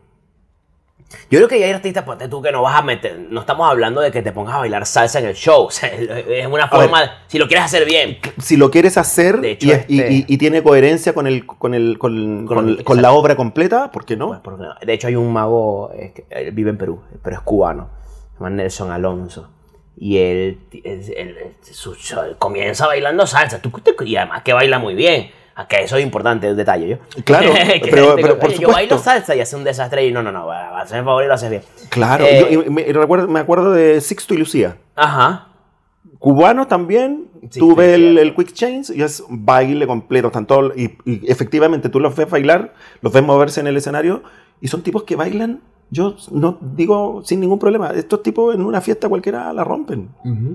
Yo 1.31 1.39
creo 1.39 1.49
que 1.49 1.63
hay 1.63 1.71
artistas, 1.71 2.05
pues 2.05 2.19
tú 2.29 2.43
que 2.43 2.53
no 2.53 2.63
vas 2.63 2.79
a 2.79 2.83
meter, 2.83 3.19
no 3.31 3.41
estamos 3.41 3.69
hablando 3.69 4.01
de 4.01 4.11
que 4.11 4.23
te 4.23 4.33
pongas 4.33 4.57
a 4.57 4.59
bailar 4.59 4.85
salsa 4.85 5.19
en 5.19 5.27
el 5.27 5.35
show, 5.35 5.69
es 6.29 6.47
una 6.47 6.69
forma, 6.69 7.23
si 7.27 7.39
lo 7.39 7.47
quieres 7.47 7.65
hacer 7.65 7.87
bien. 7.87 8.19
Si 8.39 8.57
lo 8.57 8.71
quieres 8.71 8.99
hacer 8.99 9.41
este 9.43 9.85
y, 9.89 10.39
tiene 10.39 10.63
coherencia 10.63 11.15
con, 11.15 11.27
el, 11.27 11.47
con, 11.47 11.75
el, 11.75 11.99
con, 11.99 12.47
con, 12.47 13.03
la 13.03 13.13
obra 13.13 13.37
completa, 13.37 13.91
¿por 13.91 14.05
qué 14.05 14.17
no? 14.17 14.41
De 14.85 14.93
hecho 14.93 15.09
hay 15.09 15.17
un 15.17 15.33
mago, 15.33 15.91
él 16.31 16.53
vive 16.53 16.71
en 16.71 16.79
Perú, 16.79 17.03
pero 17.23 17.37
es 17.37 17.43
cubano, 17.43 17.91
se 18.33 18.39
llama 18.39 18.51
Nelson 18.51 18.91
Alonso. 18.91 19.51
Y 20.01 20.19
él, 20.19 20.61
comienza 22.39 22.87
bailando 22.87 23.27
salsa, 23.27 23.61
y 24.05 24.17
además 24.17 24.43
que 24.43 24.53
baila 24.53 24.79
muy 24.79 24.95
bien. 24.95 25.31
Que 25.67 25.83
eso 25.83 25.97
es 25.97 26.05
importante, 26.05 26.47
el 26.47 26.57
detalle, 26.57 26.89
¿yo? 26.89 26.97
Claro, 27.25 27.51
pero, 27.83 28.39
por 28.39 28.53
Yo 28.53 28.69
bailo 28.69 28.99
salsa 28.99 29.35
y 29.35 29.41
hace 29.41 29.57
un 29.57 29.65
desastre 29.65 30.07
y 30.07 30.13
no, 30.13 30.23
no, 30.23 30.31
no, 30.31 30.47
va 30.47 30.81
a 30.81 30.87
ser 30.87 31.05
favor 31.05 31.25
y 31.25 31.27
lo 31.27 31.35
haces 31.35 31.51
bien. 31.51 31.63
Claro, 31.89 32.25
eh, 32.27 32.67
me, 32.71 32.85
recuerdo, 32.85 33.27
me 33.27 33.41
acuerdo 33.41 33.73
de 33.73 34.01
Sixto 34.01 34.35
y 34.35 34.39
Lucía. 34.39 34.77
Ajá. 34.95 35.49
Cubano 36.19 36.67
también, 36.67 37.29
tuve 37.57 37.95
el, 37.95 38.19
el, 38.19 38.35
Quick 38.35 38.53
Change 38.53 38.91
y 38.95 39.03
es 39.03 39.23
baile 39.29 39.87
completo, 39.87 40.29
están 40.29 40.47
todos, 40.47 40.77
y, 40.77 40.97
efectivamente 41.31 41.89
tú 41.89 42.01
los 42.01 42.15
ves 42.15 42.29
bailar, 42.29 42.75
los 43.01 43.13
ves 43.13 43.23
moverse 43.23 43.61
en 43.61 43.69
el 43.69 43.77
escenario 43.77 44.23
y 44.61 44.69
son 44.69 44.83
tipos 44.83 45.05
que 45.05 45.17
bailan 45.17 45.61
yo 45.91 46.17
no 46.33 46.59
digo 46.61 47.23
sin 47.25 47.41
ningún 47.41 47.59
problema. 47.59 47.91
Estos 47.91 48.23
tipos 48.23 48.55
en 48.55 48.63
una 48.63 48.81
fiesta 48.81 49.09
cualquiera 49.09 49.53
la 49.53 49.65
rompen. 49.65 50.11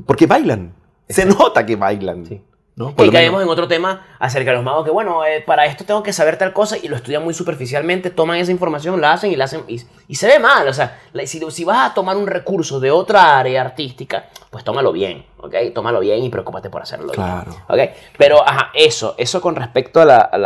Porque 0.05 0.27
bailan. 0.27 0.73
Se 1.09 1.25
nota 1.25 1.65
que 1.65 1.75
bailan. 1.75 2.25
Sí. 2.25 2.41
¿No? 2.75 2.95
Que 2.95 3.11
caemos 3.11 3.43
en 3.43 3.49
otro 3.49 3.67
tema 3.67 4.07
acerca 4.19 4.51
de 4.51 4.55
los 4.55 4.65
magos 4.65 4.83
que, 4.83 4.91
bueno, 4.91 5.23
eh, 5.25 5.43
para 5.45 5.65
esto 5.65 5.85
tengo 5.85 6.01
que 6.01 6.11
saber 6.11 6.37
tal 6.37 6.53
cosa 6.53 6.77
y 6.81 6.87
lo 6.87 6.95
estudian 6.95 7.23
muy 7.23 7.33
superficialmente, 7.33 8.09
toman 8.09 8.37
esa 8.37 8.51
información, 8.51 8.99
la 8.99 9.13
hacen 9.13 9.31
y 9.31 9.35
la 9.35 9.45
hacen 9.45 9.63
y, 9.67 10.15
se 10.15 10.27
ve 10.27 10.39
mal. 10.39 10.67
O 10.67 10.73
sea, 10.73 10.99
si, 11.25 11.39
si, 11.51 11.63
vas 11.63 11.91
a 11.91 11.93
tomar 11.93 12.17
un 12.17 12.27
recurso 12.27 12.79
de 12.79 12.89
otra 12.89 13.37
área 13.37 13.61
artística, 13.61 14.25
pues 14.49 14.63
tómalo 14.63 14.91
bien, 14.91 15.25
¿ok? 15.37 15.55
Tómalo 15.73 15.99
bien 15.99 16.23
y 16.23 16.29
preocúpate 16.29 16.69
por 16.69 16.81
hacerlo 16.81 17.13
claro. 17.13 17.51
bien. 17.69 17.89
¿ok? 17.89 17.95
Pero, 18.17 18.47
ajá, 18.47 18.71
eso, 18.73 19.15
eso 19.17 19.39
con 19.39 19.55
respecto 19.55 20.01
a 20.01 20.05
la, 20.05 20.17
a 20.17 20.37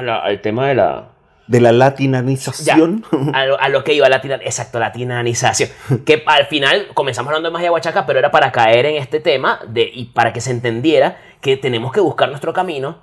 la, 0.00 0.18
al 0.18 0.40
tema 0.40 0.68
de 0.68 0.74
la 0.74 1.13
de 1.46 1.60
la 1.60 1.72
latinanización. 1.72 3.04
a, 3.32 3.68
lo, 3.68 3.84
que 3.84 3.94
iba, 3.94 4.08
latina, 4.08 4.36
exacto, 4.36 4.78
latinanización. 4.78 5.70
Que 6.04 6.22
al 6.26 6.46
final 6.46 6.88
comenzamos 6.94 7.28
hablando 7.28 7.48
de 7.48 7.52
magia 7.52 7.72
huachaca, 7.72 8.06
pero 8.06 8.18
era 8.18 8.30
para 8.30 8.52
caer 8.52 8.86
en 8.86 8.96
este 8.96 9.20
tema 9.20 9.60
de, 9.68 9.90
y 9.92 10.06
para 10.06 10.32
que 10.32 10.40
se 10.40 10.50
entendiera 10.50 11.18
que 11.40 11.56
tenemos 11.56 11.92
que 11.92 12.00
buscar 12.00 12.28
nuestro 12.28 12.52
camino, 12.52 12.98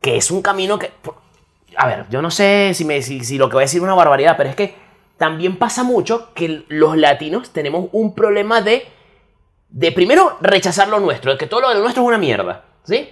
que 0.00 0.16
es 0.16 0.30
un 0.30 0.42
camino 0.42 0.78
que... 0.78 0.90
A 1.76 1.86
ver, 1.86 2.04
yo 2.10 2.20
no 2.20 2.30
sé 2.30 2.72
si, 2.74 2.84
me, 2.84 3.00
si, 3.00 3.38
lo 3.38 3.48
que 3.48 3.54
voy 3.54 3.62
a 3.62 3.64
decir 3.64 3.78
es 3.78 3.84
una 3.84 3.94
barbaridad, 3.94 4.36
pero 4.36 4.50
es 4.50 4.56
que 4.56 4.74
también 5.16 5.56
pasa 5.56 5.84
mucho 5.84 6.34
que 6.34 6.64
los 6.68 6.96
latinos 6.96 7.50
tenemos 7.50 7.88
un 7.92 8.14
problema 8.14 8.60
de, 8.60 8.86
de 9.70 9.92
primero 9.92 10.36
rechazar 10.42 10.88
lo 10.88 11.00
nuestro, 11.00 11.32
de 11.32 11.38
que 11.38 11.46
todo 11.46 11.62
lo 11.62 11.74
nuestro 11.80 12.02
es 12.02 12.08
una 12.08 12.18
mierda, 12.18 12.64
¿sí? 12.84 13.08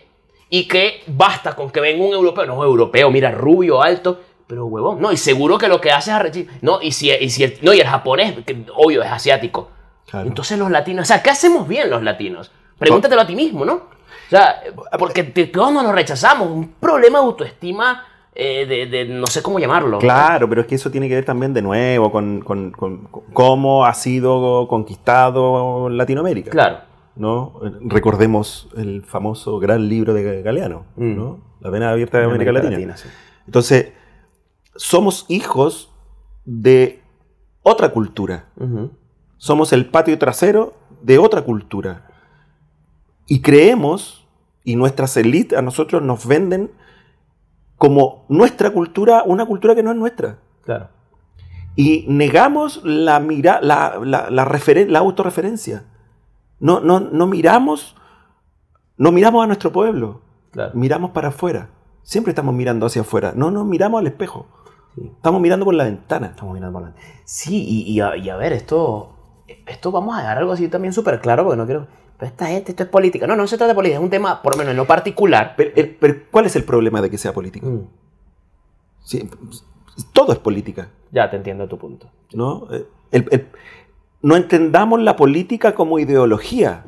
Y 0.50 0.69
que 0.69 1.02
basta 1.07 1.55
con 1.55 1.71
que 1.71 1.81
venga 1.81 2.05
un 2.05 2.12
europeo, 2.12 2.45
no 2.45 2.62
europeo, 2.62 3.11
mira, 3.11 3.31
rubio, 3.31 3.83
alto, 3.83 4.21
pero 4.50 4.66
huevón, 4.66 5.00
no, 5.00 5.12
y 5.12 5.16
seguro 5.16 5.59
que 5.59 5.69
lo 5.69 5.80
que 5.80 5.92
hace 5.92 6.11
es 6.11 6.16
arrechir. 6.16 6.49
No, 6.61 6.83
y 6.83 6.90
si, 6.90 7.09
y 7.09 7.30
si 7.30 7.45
el, 7.45 7.59
no, 7.62 7.73
y 7.73 7.78
el 7.78 7.87
japonés, 7.87 8.35
que 8.45 8.64
obvio, 8.75 9.00
es 9.00 9.09
asiático. 9.09 9.71
Entonces 10.12 10.59
los 10.59 10.73
latinos, 10.73 11.04
o 11.04 11.07
sea, 11.07 11.23
¿qué 11.23 11.30
hacemos 11.30 11.69
bien 11.69 11.88
los 11.88 12.02
latinos? 12.02 12.50
Pregúntatelo 12.76 13.21
a 13.23 13.26
ti 13.28 13.37
mismo, 13.37 13.64
¿no? 13.64 13.75
O 13.75 14.28
sea, 14.28 14.61
porque 14.99 15.23
todos 15.23 15.73
nos 15.73 15.95
rechazamos, 15.95 16.50
un 16.50 16.73
problema 16.80 17.21
de 17.21 17.26
autoestima 17.26 18.04
eh, 18.35 18.88
de, 18.90 19.04
no 19.04 19.28
sé 19.28 19.40
cómo 19.40 19.61
llamarlo. 19.61 19.99
Claro, 19.99 20.49
pero 20.49 20.62
es 20.62 20.66
que 20.66 20.75
eso 20.75 20.90
tiene 20.90 21.09
que 21.09 21.14
ver 21.14 21.25
también 21.25 21.54
de 21.54 21.62
nuevo 21.62 22.11
con, 22.11 22.40
con, 22.40 22.73
cómo 23.33 23.87
ha 23.87 23.95
sido 23.95 24.66
conquistado 24.66 25.88
Latinoamérica. 25.88 26.50
Claro. 26.50 26.78
¿no? 27.14 27.61
Recordemos 27.83 28.69
el 28.76 29.02
famoso 29.02 29.61
gran 29.61 29.88
libro 29.88 30.12
de 30.12 30.42
Galeano, 30.42 30.87
mm. 30.97 31.16
¿no? 31.16 31.38
La 31.61 31.71
vena 31.71 31.92
abierta 31.92 32.19
de 32.19 32.25
América, 32.25 32.50
Latina. 32.50 32.97
Entonces, 33.47 33.92
somos 34.77 35.27
hijos 35.29 35.93
de 36.45 37.03
otra 37.62 37.91
cultura. 37.91 38.50
Somos 39.37 39.73
el 39.73 39.87
patio 39.91 40.19
trasero 40.19 40.75
de 41.03 41.19
otra 41.19 41.43
cultura. 41.43 42.07
Y 43.27 43.43
creemos, 43.43 44.27
y 44.65 44.77
nuestras 44.77 45.17
élites 45.17 45.59
a 45.59 45.62
nosotros 45.62 46.03
nos 46.03 46.27
venden 46.27 46.71
como 47.77 48.27
nuestra 48.29 48.71
cultura, 48.71 49.23
una 49.25 49.47
cultura 49.47 49.75
que 49.75 49.83
no 49.83 49.91
es 49.91 49.97
nuestra. 49.97 50.39
Claro. 50.65 50.89
Y 51.77 52.05
negamos 52.09 52.83
la, 52.85 53.21
mira, 53.21 53.61
la, 53.62 53.99
la, 54.03 54.29
la, 54.29 54.99
autorreferencia. 54.99 55.85
No, 56.59 56.81
no, 56.81 57.00
no, 57.00 57.27
miramos, 57.27 57.97
no 58.99 59.12
miramos 59.12 59.45
a 59.45 59.47
nuestro 59.47 59.73
pueblo. 59.73 60.21
Miramos 60.75 61.12
para 61.12 61.29
afuera. 61.29 61.71
Siempre 62.03 62.33
estamos 62.33 62.55
mirando 62.55 62.87
hacia 62.87 63.03
afuera. 63.03 63.33
No 63.35 63.50
nos 63.50 63.65
miramos 63.65 64.00
al 64.00 64.09
espejo. 64.09 64.47
Estamos 64.97 65.40
mirando 65.40 65.64
por 65.64 65.75
la 65.75 65.85
ventana. 65.85 66.28
Estamos 66.28 66.54
mirando 66.54 66.73
por 66.73 66.82
la 66.82 66.88
ventana. 66.88 67.14
Sí, 67.25 67.85
y, 67.87 68.00
a, 68.00 68.37
ver, 68.37 68.52
esto, 68.52 69.11
esto 69.66 69.90
vamos 69.90 70.16
a 70.16 70.20
dejar 70.20 70.38
algo 70.38 70.52
así 70.52 70.68
también 70.68 70.92
súper 70.92 71.20
claro, 71.20 71.44
porque 71.44 71.56
no 71.56 71.66
quiero... 71.66 71.87
Pero 72.18 72.32
esta 72.32 72.47
gente, 72.49 72.73
esto 72.73 72.82
es 72.82 72.88
política. 72.90 73.26
No, 73.26 73.35
no 73.35 73.47
se 73.47 73.56
trata 73.56 73.68
de 73.68 73.75
política, 73.75 73.99
es 73.99 74.04
un 74.04 74.11
tema, 74.11 74.42
por 74.42 74.52
lo 74.52 74.59
menos 74.59 74.73
en 74.73 74.76
lo 74.76 74.87
particular. 74.87 75.54
Pero, 75.56 76.16
¿cuál 76.30 76.44
es 76.44 76.54
el 76.54 76.64
problema 76.64 77.00
de 77.00 77.09
que 77.09 77.16
sea 77.16 77.32
política? 77.32 77.66
Mm. 77.66 77.88
todo 80.12 80.32
es 80.32 80.38
política. 80.38 80.90
Ya 81.12 81.30
te 81.30 81.37
entiendo 81.37 81.66
tu 81.66 81.78
punto. 81.78 82.11
¿No? 82.35 82.68
Eh, 82.70 83.47
no 84.23 84.37
entendamos 84.37 85.00
la 85.00 85.16
política 85.16 85.75
como 85.75 85.99
ideología. 85.99 86.85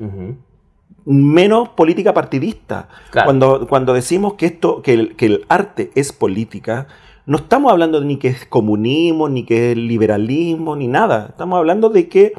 Menos 1.05 1.71
política 1.71 2.13
partidista. 2.13 2.89
Cuando, 3.25 3.67
cuando 3.67 3.95
decimos 3.95 4.35
que, 4.35 4.47
esto, 4.47 4.83
que 4.83 4.93
el, 4.93 5.17
que 5.17 5.27
el 5.27 5.47
arte 5.49 5.93
es 5.95 6.13
política, 6.13 6.89
no 7.27 7.37
estamos 7.37 7.71
hablando 7.71 8.01
ni 8.01 8.17
que 8.17 8.29
es 8.29 8.47
comunismo, 8.47 9.29
ni 9.29 9.45
que 9.45 9.73
es 9.73 9.77
liberalismo, 9.77 10.75
ni 10.77 10.89
nada. 10.89 11.27
Estamos 11.31 11.59
hablando 11.59 11.89
de 11.89 12.09
que... 12.09 12.33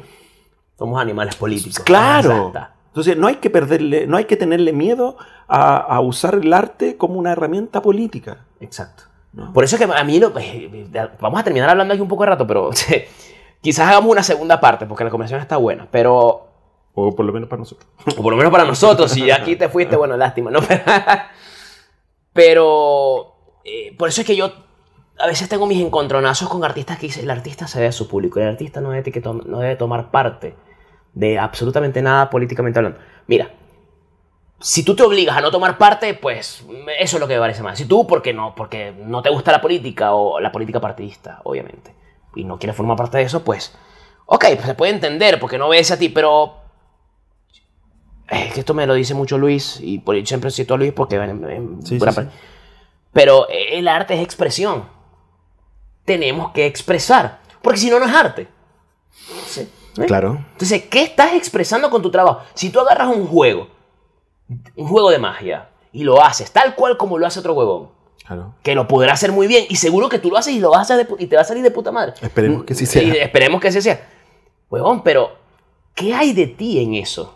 Somos 0.78 1.00
animales 1.00 1.36
políticos. 1.36 1.80
Claro. 1.80 2.52
Entonces 2.88 3.16
no 3.16 3.26
hay 3.26 3.36
que 3.36 3.50
perderle, 3.50 4.06
no 4.06 4.16
hay 4.16 4.26
que 4.26 4.36
tenerle 4.36 4.72
miedo 4.72 5.16
a, 5.48 6.00
usar 6.00 6.36
el 6.36 6.52
arte 6.52 6.96
como 6.96 7.18
una 7.18 7.32
herramienta 7.32 7.82
política. 7.82 8.44
Exacto. 8.60 9.04
Por 9.52 9.64
eso 9.64 9.76
es 9.76 9.84
que 9.84 9.92
a 9.92 10.04
mí, 10.04 10.20
eh, 10.40 11.08
vamos 11.20 11.40
a 11.40 11.44
terminar 11.44 11.70
hablando 11.70 11.92
aquí 11.92 12.00
un 12.00 12.08
poco 12.08 12.22
de 12.22 12.30
rato, 12.30 12.46
pero 12.46 12.70
quizás 13.60 13.88
hagamos 13.88 14.10
una 14.10 14.22
segunda 14.22 14.60
parte, 14.60 14.86
porque 14.86 15.02
la 15.02 15.10
conversación 15.10 15.40
está 15.40 15.56
buena, 15.56 15.88
pero... 15.90 16.48
O 16.96 17.12
por 17.16 17.26
lo 17.26 17.32
menos 17.32 17.48
para 17.48 17.58
nosotros. 17.58 17.88
O 18.16 18.22
por 18.22 18.32
lo 18.32 18.36
menos 18.36 18.52
para 18.52 18.64
nosotros, 18.64 19.10
si 19.10 19.28
aquí 19.28 19.56
te 19.56 19.68
fuiste, 19.68 19.96
bueno, 19.96 20.16
lástima, 20.16 20.52
¿no? 20.52 20.60
Pero 22.32 23.34
eh, 23.64 23.94
por 23.96 24.08
eso 24.08 24.20
es 24.20 24.26
que 24.26 24.36
yo 24.36 24.52
a 25.18 25.26
veces 25.26 25.48
tengo 25.48 25.66
mis 25.66 25.80
encontronazos 25.80 26.48
con 26.48 26.64
artistas 26.64 26.98
que 26.98 27.06
dicen, 27.06 27.24
el 27.24 27.30
artista 27.30 27.66
se 27.66 27.80
ve 27.80 27.86
a 27.86 27.92
su 27.92 28.08
público, 28.08 28.40
el 28.40 28.48
artista 28.48 28.80
no 28.80 28.90
debe, 28.90 29.12
no 29.46 29.58
debe 29.60 29.76
tomar 29.76 30.10
parte 30.10 30.56
de 31.12 31.38
absolutamente 31.38 32.02
nada 32.02 32.30
políticamente 32.30 32.78
hablando. 32.78 32.98
Mira, 33.26 33.52
si 34.60 34.84
tú 34.84 34.96
te 34.96 35.02
obligas 35.02 35.36
a 35.36 35.40
no 35.40 35.50
tomar 35.50 35.78
parte, 35.78 36.14
pues 36.14 36.64
eso 36.98 37.16
es 37.16 37.20
lo 37.20 37.28
que 37.28 37.34
me 37.34 37.40
parece 37.40 37.62
mal. 37.62 37.76
Si 37.76 37.86
tú, 37.86 38.06
porque 38.06 38.32
no, 38.32 38.54
porque 38.54 38.92
no 38.92 39.22
te 39.22 39.30
gusta 39.30 39.52
la 39.52 39.60
política 39.60 40.14
o 40.14 40.40
la 40.40 40.50
política 40.50 40.80
partidista, 40.80 41.40
obviamente, 41.44 41.94
y 42.34 42.44
no 42.44 42.58
quieres 42.58 42.76
formar 42.76 42.96
parte 42.96 43.18
de 43.18 43.24
eso, 43.24 43.44
pues, 43.44 43.76
ok, 44.26 44.44
pues 44.54 44.66
se 44.66 44.74
puede 44.74 44.92
entender 44.92 45.38
porque 45.38 45.58
no 45.58 45.68
ves 45.68 45.90
a 45.90 45.98
ti, 45.98 46.08
pero 46.08 46.56
es 48.28 48.52
que 48.52 48.60
esto 48.60 48.74
me 48.74 48.86
lo 48.86 48.94
dice 48.94 49.14
mucho 49.14 49.38
Luis 49.38 49.78
y 49.80 49.98
por 49.98 50.26
siempre 50.26 50.50
cito 50.50 50.74
a 50.74 50.76
Luis 50.78 50.92
porque 50.92 51.20
pero 53.12 53.46
el 53.48 53.86
arte 53.86 54.14
es 54.14 54.22
expresión 54.22 54.93
tenemos 56.04 56.52
que 56.52 56.66
expresar. 56.66 57.40
Porque 57.62 57.78
si 57.78 57.90
no, 57.90 57.98
no 57.98 58.06
es 58.06 58.12
arte. 58.12 58.48
¿Eh? 59.96 60.06
Claro. 60.06 60.44
Entonces, 60.52 60.84
¿qué 60.84 61.02
estás 61.02 61.34
expresando 61.34 61.88
con 61.90 62.02
tu 62.02 62.10
trabajo? 62.10 62.42
Si 62.54 62.70
tú 62.70 62.80
agarras 62.80 63.08
un 63.08 63.26
juego, 63.26 63.68
un 64.76 64.86
juego 64.88 65.10
de 65.10 65.18
magia, 65.18 65.70
y 65.92 66.02
lo 66.02 66.22
haces 66.22 66.50
tal 66.50 66.74
cual 66.74 66.96
como 66.96 67.18
lo 67.18 67.26
hace 67.26 67.38
otro 67.38 67.54
huevón, 67.54 67.90
claro. 68.26 68.54
que 68.62 68.74
lo 68.74 68.88
podrá 68.88 69.12
hacer 69.12 69.30
muy 69.30 69.46
bien, 69.46 69.64
y 69.68 69.76
seguro 69.76 70.08
que 70.08 70.18
tú 70.18 70.30
lo 70.30 70.36
haces 70.36 70.54
y, 70.54 70.60
lo 70.60 70.70
vas 70.70 70.90
a 70.90 71.00
y 71.18 71.26
te 71.26 71.36
va 71.36 71.42
a 71.42 71.44
salir 71.44 71.62
de 71.62 71.70
puta 71.70 71.92
madre. 71.92 72.14
Esperemos 72.20 72.64
que 72.64 72.74
sí 72.74 72.86
sea. 72.86 73.02
esperemos 73.14 73.60
que 73.60 73.70
sí 73.70 73.80
sea. 73.80 74.08
Huevón, 74.68 75.02
pero 75.02 75.36
¿qué 75.94 76.12
hay 76.12 76.32
de 76.32 76.48
ti 76.48 76.82
en 76.82 76.94
eso? 76.94 77.34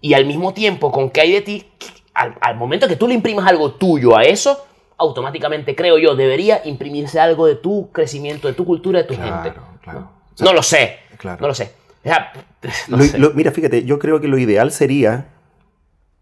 Y 0.00 0.14
al 0.14 0.24
mismo 0.24 0.54
tiempo, 0.54 0.90
¿con 0.90 1.10
qué 1.10 1.20
hay 1.20 1.32
de 1.32 1.42
ti? 1.42 1.70
Al, 2.14 2.36
al 2.40 2.56
momento 2.56 2.88
que 2.88 2.96
tú 2.96 3.06
le 3.06 3.14
imprimas 3.14 3.46
algo 3.46 3.72
tuyo 3.72 4.16
a 4.16 4.22
eso, 4.22 4.64
automáticamente, 4.98 5.74
creo 5.74 5.98
yo, 5.98 6.16
debería 6.16 6.62
imprimirse 6.64 7.20
algo 7.20 7.46
de 7.46 7.56
tu 7.56 7.90
crecimiento, 7.92 8.48
de 8.48 8.54
tu 8.54 8.64
cultura, 8.64 9.00
de 9.00 9.04
tu 9.04 9.14
gente. 9.14 9.52
Claro. 9.82 10.10
¿no? 10.40 10.52
lo 10.52 10.62
sé. 10.62 10.98
Claro. 11.18 11.40
No 11.40 11.48
lo 11.48 11.54
sé. 11.54 11.72
mira, 13.34 13.50
fíjate, 13.50 13.84
yo 13.84 13.98
creo 13.98 14.20
que 14.20 14.28
lo 14.28 14.38
ideal 14.38 14.70
sería 14.70 15.28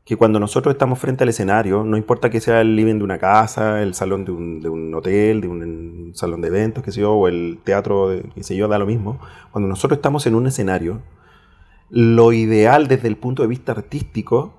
que 0.04 0.16
cuando 0.16 0.38
nosotros 0.38 0.74
estamos 0.74 0.98
frente 0.98 1.24
al 1.24 1.30
escenario, 1.30 1.82
no 1.82 1.96
importa 1.96 2.28
que 2.28 2.40
sea 2.40 2.60
el 2.60 2.76
living 2.76 2.98
de 2.98 3.04
una 3.04 3.18
casa, 3.18 3.82
el 3.82 3.94
salón 3.94 4.24
de 4.24 4.32
un, 4.32 4.94
hotel, 4.94 5.40
de 5.40 5.48
un 5.48 6.12
salón 6.14 6.42
de 6.42 6.48
eventos, 6.48 6.84
qué 6.84 6.92
sé 6.92 7.00
yo, 7.00 7.12
o 7.12 7.28
el 7.28 7.58
teatro, 7.64 8.10
de, 8.10 8.22
qué 8.34 8.42
sé 8.42 8.54
yo, 8.54 8.68
da 8.68 8.78
lo 8.78 8.86
mismo. 8.86 9.18
Cuando 9.50 9.68
nosotros 9.68 9.98
estamos 9.98 10.26
en 10.26 10.34
un 10.34 10.46
escenario, 10.46 11.00
lo 11.88 12.32
ideal 12.32 12.86
desde 12.86 13.08
el 13.08 13.16
punto 13.16 13.42
de 13.42 13.48
vista 13.48 13.72
artístico 13.72 14.54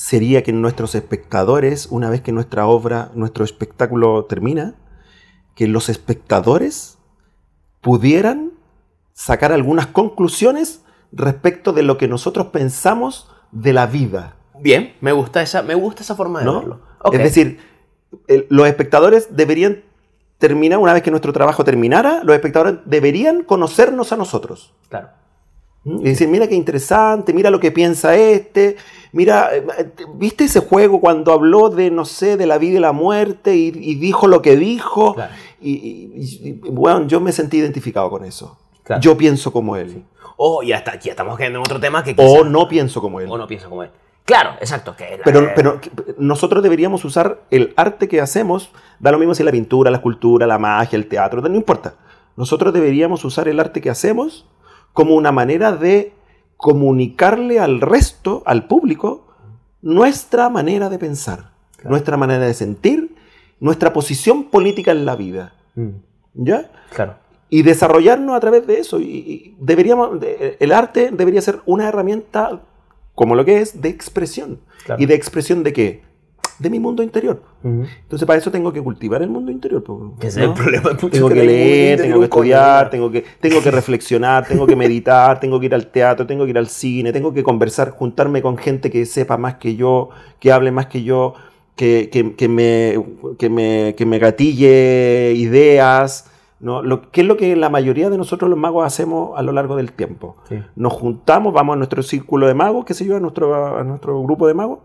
sería 0.00 0.42
que 0.42 0.54
nuestros 0.54 0.94
espectadores, 0.94 1.88
una 1.90 2.08
vez 2.08 2.22
que 2.22 2.32
nuestra 2.32 2.66
obra, 2.66 3.10
nuestro 3.12 3.44
espectáculo 3.44 4.24
termina, 4.24 4.74
que 5.54 5.68
los 5.68 5.90
espectadores 5.90 6.96
pudieran 7.82 8.52
sacar 9.12 9.52
algunas 9.52 9.88
conclusiones 9.88 10.82
respecto 11.12 11.74
de 11.74 11.82
lo 11.82 11.98
que 11.98 12.08
nosotros 12.08 12.46
pensamos 12.46 13.30
de 13.52 13.74
la 13.74 13.86
vida. 13.86 14.36
Bien, 14.58 14.94
me 15.02 15.12
gusta 15.12 15.42
esa, 15.42 15.60
me 15.60 15.74
gusta 15.74 16.02
esa 16.02 16.14
forma 16.14 16.40
de 16.40 16.46
verlo. 16.46 16.80
Es 17.12 17.22
decir, 17.22 17.60
los 18.48 18.66
espectadores 18.66 19.36
deberían 19.36 19.84
terminar, 20.38 20.78
una 20.78 20.94
vez 20.94 21.02
que 21.02 21.10
nuestro 21.10 21.34
trabajo 21.34 21.62
terminara, 21.62 22.24
los 22.24 22.34
espectadores 22.34 22.76
deberían 22.86 23.44
conocernos 23.44 24.12
a 24.12 24.16
nosotros. 24.16 24.72
Claro. 24.88 25.10
¿Mm? 25.84 26.00
Y 26.00 26.04
decir, 26.04 26.28
mira 26.28 26.46
qué 26.46 26.54
interesante, 26.54 27.32
mira 27.32 27.50
lo 27.50 27.58
que 27.58 27.72
piensa 27.72 28.14
este, 28.14 28.76
mira, 29.12 29.50
eh, 29.54 29.64
¿viste 30.14 30.44
ese 30.44 30.60
juego 30.60 31.00
cuando 31.00 31.32
habló 31.32 31.70
de, 31.70 31.90
no 31.90 32.04
sé, 32.04 32.36
de 32.36 32.46
la 32.46 32.58
vida 32.58 32.78
y 32.78 32.80
la 32.80 32.92
muerte 32.92 33.54
y, 33.56 33.70
dijo 33.70 34.26
lo 34.26 34.42
que 34.42 34.56
dijo? 34.56 35.16
Y, 35.60 36.52
bueno, 36.70 37.06
yo 37.06 37.20
me 37.20 37.32
sentí 37.32 37.58
identificado 37.58 38.10
con 38.10 38.24
eso. 38.24 38.58
Yo 39.00 39.16
pienso 39.16 39.52
como 39.52 39.76
él. 39.76 40.04
O 40.36 40.62
ya, 40.62 40.78
está, 40.78 40.98
ya 40.98 41.12
estamos 41.12 41.36
quedando 41.36 41.58
en 41.58 41.64
otro 41.64 41.78
tema 41.78 42.02
que... 42.02 42.14
o 42.16 42.44
no 42.44 42.66
pienso 42.66 43.00
como 43.00 43.20
él. 43.20 43.28
O 43.30 43.38
no 43.38 43.46
pienso 43.46 43.68
como 43.68 43.82
él. 43.82 43.90
Claro, 44.24 44.52
exacto. 44.60 44.94
Que 44.96 45.20
pero, 45.24 45.52
pero 45.54 45.80
nosotros 46.18 46.62
deberíamos 46.62 47.04
usar 47.04 47.40
el 47.50 47.72
arte 47.76 48.08
que 48.08 48.20
hacemos, 48.20 48.70
da 48.98 49.12
lo 49.12 49.18
mismo 49.18 49.34
si 49.34 49.42
la 49.42 49.50
pintura, 49.50 49.90
la 49.90 49.98
escultura, 49.98 50.46
la 50.46 50.58
magia, 50.58 50.96
el 50.96 51.08
teatro, 51.08 51.40
no 51.40 51.54
importa. 51.56 51.94
Nosotros 52.36 52.72
deberíamos 52.72 53.24
usar 53.24 53.48
el 53.48 53.60
arte 53.60 53.80
que 53.80 53.90
hacemos 53.90 54.46
como 54.92 55.14
una 55.14 55.32
manera 55.32 55.72
de 55.72 56.12
comunicarle 56.56 57.58
al 57.58 57.80
resto, 57.80 58.42
al 58.44 58.66
público, 58.66 59.26
nuestra 59.82 60.50
manera 60.50 60.88
de 60.88 60.98
pensar, 60.98 61.52
nuestra 61.84 62.16
manera 62.16 62.46
de 62.46 62.54
sentir, 62.54 63.16
nuestra 63.60 63.92
posición 63.92 64.44
política 64.44 64.90
en 64.92 65.06
la 65.06 65.16
vida. 65.16 65.54
Mm. 65.74 65.88
¿Ya? 66.34 66.70
Claro. 66.94 67.16
Y 67.48 67.62
desarrollarnos 67.62 68.36
a 68.36 68.40
través 68.40 68.66
de 68.66 68.78
eso. 68.78 69.00
Y, 69.00 69.56
deberíamos, 69.58 70.18
el 70.22 70.72
arte 70.72 71.10
debería 71.12 71.40
ser 71.40 71.60
una 71.66 71.88
herramienta, 71.88 72.60
como 73.14 73.34
lo 73.34 73.44
que 73.44 73.60
es, 73.60 73.80
de 73.80 73.88
expresión. 73.88 74.60
¿Y 74.98 75.06
de 75.06 75.14
expresión 75.14 75.62
de 75.62 75.72
qué? 75.72 76.02
De 76.60 76.68
mi 76.68 76.78
mundo 76.78 77.02
interior. 77.02 77.42
Entonces, 77.64 78.26
para 78.26 78.38
eso 78.38 78.50
tengo 78.50 78.72
que 78.72 78.82
cultivar 78.82 79.22
el 79.22 79.30
mundo 79.30 79.50
interior. 79.50 79.82
Que 80.20 80.26
es 80.26 80.36
el 80.36 80.52
problema. 80.52 80.94
Tengo 80.96 81.28
que, 81.28 81.34
leer, 81.34 82.02
tengo 82.02 82.18
que 82.18 82.24
estudiar, 82.24 82.90
tengo 82.90 83.10
que, 83.10 83.24
tengo 83.40 83.62
que 83.62 83.70
reflexionar, 83.80 84.46
tengo 84.46 84.66
que 84.66 84.76
meditar, 84.76 85.40
tengo 85.40 85.58
que 85.58 85.66
ir 85.66 85.74
al 85.74 85.86
teatro, 85.86 86.26
tengo 86.26 86.44
que 86.44 86.50
ir 86.50 86.58
al 86.58 86.68
cine, 86.68 87.12
tengo 87.12 87.32
que 87.32 87.42
conversar, 87.42 87.90
juntarme 87.90 88.42
con 88.42 88.58
gente 88.58 88.90
que 88.90 89.06
sepa 89.06 89.38
más 89.38 89.54
que 89.54 89.74
yo, 89.74 90.10
que 90.38 90.52
hable 90.52 90.70
más 90.70 90.86
que 90.86 91.02
yo, 91.02 91.32
que, 91.76 92.10
que, 92.10 92.48
me, 92.48 93.02
que, 93.38 93.48
me, 93.48 93.94
que 93.96 94.04
me 94.04 94.18
gatille 94.18 95.32
ideas. 95.32 96.30
¿no? 96.60 96.82
Lo, 96.82 97.10
¿Qué 97.10 97.22
es 97.22 97.26
lo 97.26 97.38
que 97.38 97.56
la 97.56 97.70
mayoría 97.70 98.10
de 98.10 98.18
nosotros 98.18 98.50
los 98.50 98.58
magos 98.58 98.84
hacemos 98.84 99.38
a 99.38 99.42
lo 99.42 99.52
largo 99.52 99.76
del 99.76 99.92
tiempo? 99.92 100.36
Nos 100.76 100.92
juntamos, 100.92 101.54
vamos 101.54 101.72
a 101.72 101.76
nuestro 101.76 102.02
círculo 102.02 102.46
de 102.46 102.54
magos, 102.54 102.84
qué 102.84 102.92
sé 102.92 103.06
yo, 103.06 103.16
a 103.16 103.20
nuestro, 103.20 103.78
a 103.78 103.82
nuestro 103.82 104.22
grupo 104.22 104.46
de 104.46 104.52
magos, 104.52 104.80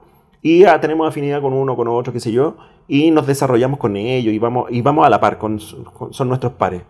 y 0.47 0.63
tenemos 0.79 1.08
afinidad 1.08 1.41
con 1.41 1.53
uno, 1.53 1.75
con 1.75 1.88
otro, 1.88 2.13
qué 2.13 2.19
sé 2.19 2.31
yo, 2.31 2.55
y 2.88 3.10
nos 3.10 3.25
desarrollamos 3.25 3.79
con 3.79 3.95
ellos 3.95 4.31
y 4.31 4.38
vamos, 4.38 4.67
y 4.69 4.84
vamos 4.84 5.03
a 5.03 5.10
la 5.10 5.19
par, 5.19 5.39
con, 5.39 5.60
son 5.60 6.27
nuestros 6.27 6.53
pares. 6.53 6.84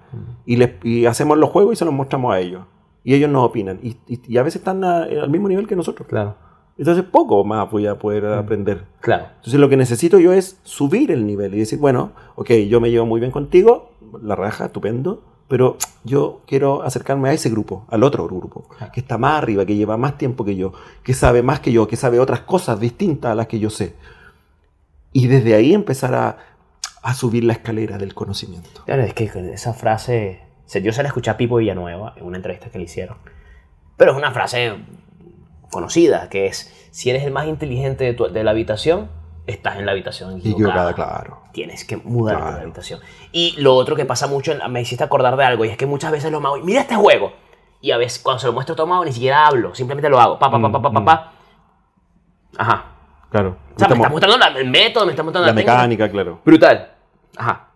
Y, 0.45 0.57
les, 0.57 0.71
y 0.83 1.05
hacemos 1.05 1.37
los 1.37 1.51
juegos 1.51 1.71
y 1.71 1.75
se 1.77 1.85
los 1.85 1.93
mostramos 1.93 2.33
a 2.33 2.41
ellos. 2.41 2.63
Y 3.05 3.13
ellos 3.13 3.29
nos 3.29 3.45
opinan. 3.45 3.79
Y, 3.81 3.95
y, 4.07 4.37
a 4.37 4.43
veces 4.43 4.59
están 4.59 4.83
al 4.83 5.29
mismo 5.29 5.47
nivel 5.47 5.67
que 5.67 5.77
nosotros. 5.77 6.05
Claro. 6.05 6.35
Entonces 6.77 7.05
poco 7.05 7.45
más 7.45 7.71
voy 7.71 7.87
a 7.87 7.97
poder 7.97 8.25
aprender. 8.25 8.87
Claro. 8.99 9.27
Entonces 9.37 9.57
lo 9.57 9.69
que 9.69 9.77
necesito 9.77 10.19
yo 10.19 10.33
es 10.33 10.59
subir 10.63 11.09
el 11.09 11.25
nivel 11.25 11.55
y 11.55 11.59
decir, 11.59 11.79
bueno, 11.79 12.11
ok, 12.35 12.51
yo 12.67 12.81
me 12.81 12.91
llevo 12.91 13.05
muy 13.05 13.21
bien 13.21 13.31
contigo, 13.31 13.91
la 14.21 14.35
raja, 14.35 14.65
estupendo, 14.65 15.23
pero 15.47 15.77
yo 16.03 16.41
quiero 16.47 16.84
acercarme 16.84 17.29
a 17.29 17.34
ese 17.34 17.49
grupo, 17.49 17.86
al 17.89 18.03
otro 18.03 18.25
grupo, 18.25 18.67
que 18.93 18.99
está 18.99 19.17
más 19.17 19.38
arriba, 19.38 19.65
que 19.65 19.75
lleva 19.75 19.97
más 19.97 20.17
tiempo 20.17 20.43
que 20.43 20.55
yo, 20.55 20.73
que 21.03 21.13
sabe 21.13 21.43
más 21.43 21.60
que 21.60 21.71
yo, 21.71 21.88
que 21.88 21.95
sabe 21.95 22.19
otras 22.19 22.41
cosas 22.41 22.79
distintas 22.79 23.31
a 23.31 23.36
las 23.36 23.47
que 23.47 23.60
yo 23.60 23.69
sé. 23.69 23.95
Y 25.12 25.27
desde 25.27 25.55
ahí 25.55 25.73
empezar 25.73 26.13
a, 26.15 26.38
subir 27.13 27.43
la 27.43 27.53
escalera 27.53 27.99
del 27.99 28.15
conocimiento. 28.15 28.84
Claro, 28.86 29.03
es 29.03 29.13
que 29.13 29.25
esa 29.53 29.73
frase, 29.75 30.41
yo 30.81 30.91
se 30.91 31.03
la 31.03 31.10
escuché 31.10 31.29
a 31.29 31.38
Pipo 31.38 31.58
Villanueva 31.58 32.15
en 32.17 32.25
una 32.25 32.38
entrevista 32.38 32.71
que 32.71 32.79
le 32.79 32.86
hicieron, 32.86 33.17
pero 33.95 34.12
es 34.13 34.17
una 34.17 34.31
frase 34.31 34.73
conocida, 35.69 36.29
que 36.29 36.47
es, 36.47 36.73
si 36.89 37.12
eres 37.12 37.23
el 37.23 37.31
más 37.31 37.47
inteligente 37.47 38.12
de, 38.12 38.29
de 38.29 38.43
la 38.43 38.49
habitación, 38.49 39.12
estás 39.47 39.77
en 39.77 39.86
la 39.86 39.91
habitación 39.91 40.38
equivocada. 40.39 40.93
claro. 40.93 41.39
Tienes 41.51 41.86
que 41.86 41.97
mudar 41.97 42.38
de 42.38 42.51
la 42.51 42.62
habitación. 42.62 42.99
Y 43.31 43.55
lo 43.60 43.75
otro 43.75 43.95
que 43.95 44.05
pasa 44.05 44.27
mucho, 44.27 44.53
me 44.69 44.81
hiciste 44.81 45.03
acordar 45.03 45.38
de 45.38 45.43
algo, 45.43 45.65
y 45.65 45.69
es 45.69 45.77
que 45.77 45.86
muchas 45.86 46.12
veces 46.12 46.31
los 46.31 46.41
magos, 46.41 46.63
mira 46.63 46.81
este 46.81 46.95
juego. 46.95 47.34
Y 47.81 47.91
a 47.91 47.97
veces 47.97 48.19
cuando 48.19 48.39
se 48.39 48.47
lo 48.47 48.53
muestro 48.53 48.81
a 48.81 48.86
mago 48.86 49.05
ni 49.05 49.13
siquiera 49.13 49.45
hablo, 49.45 49.75
simplemente 49.75 50.10
lo 50.10 50.19
hago. 50.19 50.39
Pa, 50.39 50.49
pa, 50.49 50.60
pa, 50.60 50.71
pa, 50.71 50.81
pa, 50.81 50.91
pa, 50.91 50.99
mm, 51.01 52.58
Ajá. 52.58 52.86
Claro. 53.29 53.58
O 53.75 53.79
sea, 53.79 53.88
me 53.89 53.95
está 53.95 54.10
mostrando 54.10 54.60
el 54.60 54.69
método, 54.69 55.05
me 55.05 55.12
está 55.12 55.23
mostrando 55.23 55.47
la, 55.47 55.53
la 55.53 55.53
mecánica, 55.53 56.10
claro. 56.10 56.39
Brutal. 56.43 56.93
Ajá. 57.38 57.67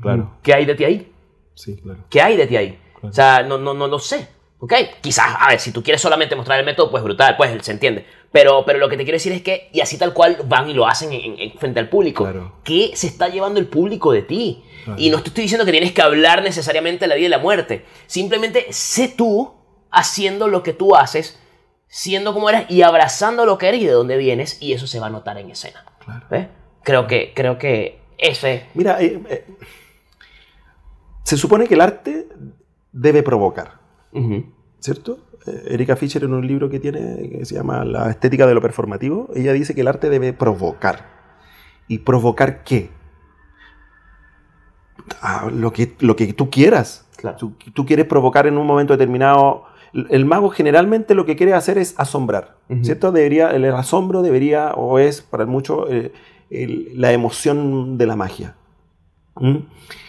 Claro. 0.00 0.30
¿Qué 0.42 0.54
hay 0.54 0.64
de 0.64 0.74
ti 0.74 0.84
ahí? 0.84 1.12
Sí, 1.54 1.76
claro. 1.76 2.00
¿Qué 2.08 2.22
hay 2.22 2.36
de 2.36 2.46
ti 2.46 2.56
ahí? 2.56 2.80
O 3.02 3.12
sea, 3.12 3.42
no, 3.42 3.58
no, 3.58 3.74
no 3.74 3.86
lo 3.86 3.98
sé. 3.98 4.28
¿Ok? 4.60 4.74
Quizás, 5.00 5.36
a 5.38 5.48
ver, 5.48 5.58
si 5.58 5.72
tú 5.72 5.82
quieres 5.82 6.02
solamente 6.02 6.36
mostrar 6.36 6.58
el 6.58 6.66
método, 6.66 6.90
pues 6.90 7.02
brutal, 7.02 7.34
pues 7.36 7.50
se 7.64 7.72
entiende. 7.72 8.04
Pero, 8.30 8.64
pero 8.64 8.78
lo 8.78 8.88
que 8.88 8.96
te 8.96 9.04
quiero 9.04 9.16
decir 9.16 9.32
es 9.32 9.42
que, 9.42 9.70
y 9.72 9.80
así 9.80 9.96
tal 9.96 10.12
cual 10.12 10.36
van 10.44 10.68
y 10.68 10.74
lo 10.74 10.86
hacen 10.86 11.12
en, 11.12 11.58
frente 11.58 11.80
al 11.80 11.88
público. 11.88 12.28
¿Qué 12.62 12.92
se 12.94 13.06
está 13.06 13.28
llevando 13.28 13.58
el 13.58 13.66
público 13.66 14.12
de 14.12 14.22
ti? 14.22 14.62
Y 14.96 15.10
no 15.10 15.22
te 15.22 15.28
estoy 15.28 15.42
diciendo 15.42 15.64
que 15.64 15.72
tienes 15.72 15.92
que 15.92 16.02
hablar 16.02 16.42
necesariamente 16.42 17.04
de 17.04 17.08
la 17.08 17.14
vida 17.14 17.26
y 17.26 17.30
la 17.30 17.38
muerte. 17.38 17.84
Simplemente 18.06 18.66
sé 18.70 19.08
tú 19.08 19.54
haciendo 19.90 20.46
lo 20.46 20.62
que 20.62 20.74
tú 20.74 20.94
haces, 20.94 21.40
siendo 21.88 22.34
como 22.34 22.50
eres 22.50 22.66
y 22.68 22.82
abrazando 22.82 23.46
lo 23.46 23.56
que 23.56 23.68
eres 23.68 23.80
y 23.80 23.86
de 23.86 23.92
dónde 23.92 24.16
vienes, 24.16 24.58
y 24.60 24.74
eso 24.74 24.86
se 24.86 25.00
va 25.00 25.06
a 25.06 25.10
notar 25.10 25.38
en 25.38 25.50
escena. 25.50 25.84
¿Ves? 26.30 26.48
Creo 26.82 27.06
que, 27.06 27.32
creo 27.34 27.58
que 27.58 28.00
ese. 28.18 28.66
Mira, 28.74 29.00
eh, 29.00 29.20
eh, 29.28 29.46
se 31.24 31.36
supone 31.36 31.66
que 31.66 31.74
el 31.74 31.80
arte 31.80 32.28
debe 32.92 33.22
provocar. 33.22 33.79
¿Cierto? 34.80 35.18
Eh, 35.46 35.68
Erika 35.70 35.96
Fischer 35.96 36.24
en 36.24 36.34
un 36.34 36.46
libro 36.46 36.68
que 36.68 36.80
tiene 36.80 37.28
que 37.30 37.44
se 37.44 37.54
llama 37.54 37.84
La 37.84 38.10
estética 38.10 38.46
de 38.46 38.54
lo 38.54 38.60
performativo, 38.60 39.28
ella 39.34 39.52
dice 39.52 39.74
que 39.74 39.80
el 39.80 39.88
arte 39.88 40.10
debe 40.10 40.32
provocar. 40.32 41.20
¿Y 41.88 41.98
provocar 41.98 42.62
qué? 42.62 42.90
Ah, 45.20 45.48
lo, 45.52 45.72
que, 45.72 45.96
lo 46.00 46.16
que 46.16 46.32
tú 46.32 46.50
quieras. 46.50 47.06
Tú, 47.36 47.86
quieres 47.86 48.06
provocar 48.06 48.46
en 48.46 48.56
un 48.56 48.66
momento 48.66 48.94
determinado. 48.94 49.64
El 49.92 50.24
mago 50.24 50.50
generalmente 50.50 51.14
lo 51.14 51.26
que 51.26 51.36
quiere 51.36 51.52
hacer 51.52 51.76
es 51.76 51.94
asombrar, 51.98 52.56
¿cierto? 52.82 53.10
Debería, 53.12 53.50
el 53.50 53.64
asombro 53.74 54.22
debería, 54.22 54.72
o 54.74 54.98
es 54.98 55.20
para 55.20 55.44
mucho, 55.46 55.90
eh, 55.90 56.12
la 56.50 57.12
emoción 57.12 57.98
de 57.98 58.06
la 58.06 58.16
magia. 58.16 58.54
¿Mm? 59.34 59.56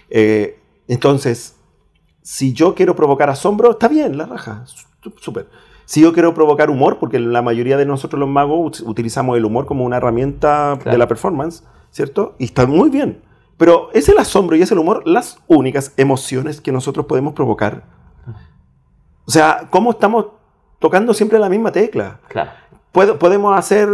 Eh, 0.10 0.60
entonces, 0.88 1.58
si 2.22 2.54
yo 2.54 2.76
quiero 2.76 2.96
provocar 2.96 3.30
asombro, 3.30 3.72
está 3.72 3.88
bien, 3.88 4.18
la 4.18 4.26
raja, 4.26 4.64
súper. 5.20 5.48
Si 5.86 6.02
yo 6.02 6.14
quiero 6.14 6.34
provocar 6.34 6.70
humor, 6.70 7.00
porque 7.00 7.20
la 7.20 7.42
mayoría 7.42 7.76
de 7.78 7.86
nosotros 7.86 8.20
los 8.20 8.30
magos 8.30 8.82
utilizamos 8.82 9.38
el 9.38 9.44
humor 9.44 9.66
como 9.66 9.84
una 9.84 9.98
herramienta 9.98 10.76
de 10.76 10.98
la 10.98 11.08
performance, 11.08 11.64
¿cierto? 11.90 12.36
Y 12.38 12.46
está 12.46 12.66
muy 12.66 12.90
bien. 12.90 13.22
Pero 13.58 13.90
es 13.94 14.08
el 14.08 14.18
asombro 14.18 14.56
y 14.56 14.62
es 14.62 14.72
el 14.72 14.80
humor 14.80 15.04
las 15.06 15.40
únicas 15.48 15.94
emociones 15.98 16.62
que 16.62 16.72
nosotros 16.72 17.06
podemos 17.06 17.34
provocar. 17.34 17.84
O 19.26 19.32
sea, 19.32 19.68
¿cómo 19.70 19.92
estamos 19.92 20.28
tocando 20.80 21.14
siempre 21.14 21.40
la 21.40 21.50
misma 21.50 21.72
tecla? 21.72 22.20
Claro. 22.28 22.52
Podemos 22.92 23.58
hacer 23.58 23.88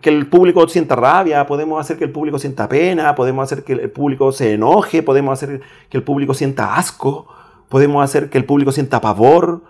que 0.00 0.08
el 0.08 0.26
público 0.28 0.66
sienta 0.68 0.96
rabia, 0.96 1.46
podemos 1.46 1.80
hacer 1.80 1.98
que 1.98 2.04
el 2.04 2.12
público 2.12 2.38
sienta 2.38 2.68
pena, 2.68 3.14
podemos 3.14 3.44
hacer 3.44 3.64
que 3.64 3.72
el 3.72 3.90
público 3.90 4.32
se 4.32 4.54
enoje, 4.54 5.02
podemos 5.02 5.32
hacer 5.32 5.60
que 5.88 5.96
el 5.98 6.02
público 6.02 6.32
sienta 6.32 6.76
asco, 6.76 7.26
podemos 7.72 8.04
hacer 8.04 8.28
que 8.28 8.36
el 8.36 8.44
público 8.44 8.70
sienta 8.70 9.00
pavor. 9.00 9.62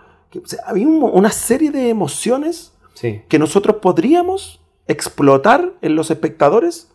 hay 0.65 0.83
una 0.83 1.29
serie 1.29 1.71
de 1.71 1.87
emociones 1.87 2.73
que 3.29 3.39
nosotros 3.39 3.77
podríamos 3.77 4.59
explotar 4.87 5.71
en 5.81 5.95
los 5.95 6.11
espectadores 6.11 6.91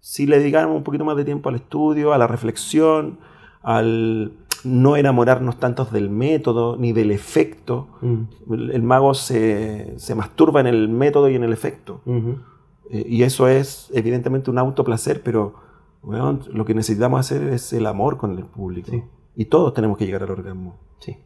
si 0.00 0.26
le 0.26 0.38
dedicáramos 0.38 0.76
un 0.76 0.82
poquito 0.84 1.06
más 1.06 1.16
de 1.16 1.24
tiempo 1.24 1.48
al 1.48 1.54
estudio, 1.54 2.12
a 2.12 2.18
la 2.18 2.26
reflexión, 2.26 3.20
al 3.62 4.34
no 4.62 4.96
enamorarnos 4.98 5.58
tanto 5.58 5.86
del 5.86 6.10
método 6.10 6.76
ni 6.76 6.92
del 6.92 7.10
efecto. 7.10 7.88
Mm. 8.02 8.24
El, 8.52 8.82
mago 8.82 9.14
se, 9.14 9.96
masturba 10.14 10.60
en 10.60 10.66
el 10.66 10.90
método 10.90 11.30
y 11.30 11.36
en 11.36 11.44
el 11.44 11.54
efecto. 11.54 12.02
Eh, 12.90 13.06
y 13.08 13.22
eso 13.22 13.48
es 13.48 13.90
evidentemente 13.94 14.50
un 14.50 14.58
autoplacer, 14.58 15.22
pero 15.22 15.54
lo 16.02 16.64
que 16.66 16.74
necesitamos 16.74 17.18
hacer 17.18 17.44
es 17.44 17.72
el 17.72 17.86
amor 17.86 18.18
con 18.18 18.36
el 18.36 18.44
público. 18.44 18.92
Y 19.40 19.46
todos 19.46 19.72
tenemos 19.72 19.96
que 19.96 20.04
llegar 20.04 20.22
al 20.22 20.32
orgasmo. 20.32 20.76
Sí. 20.98 21.16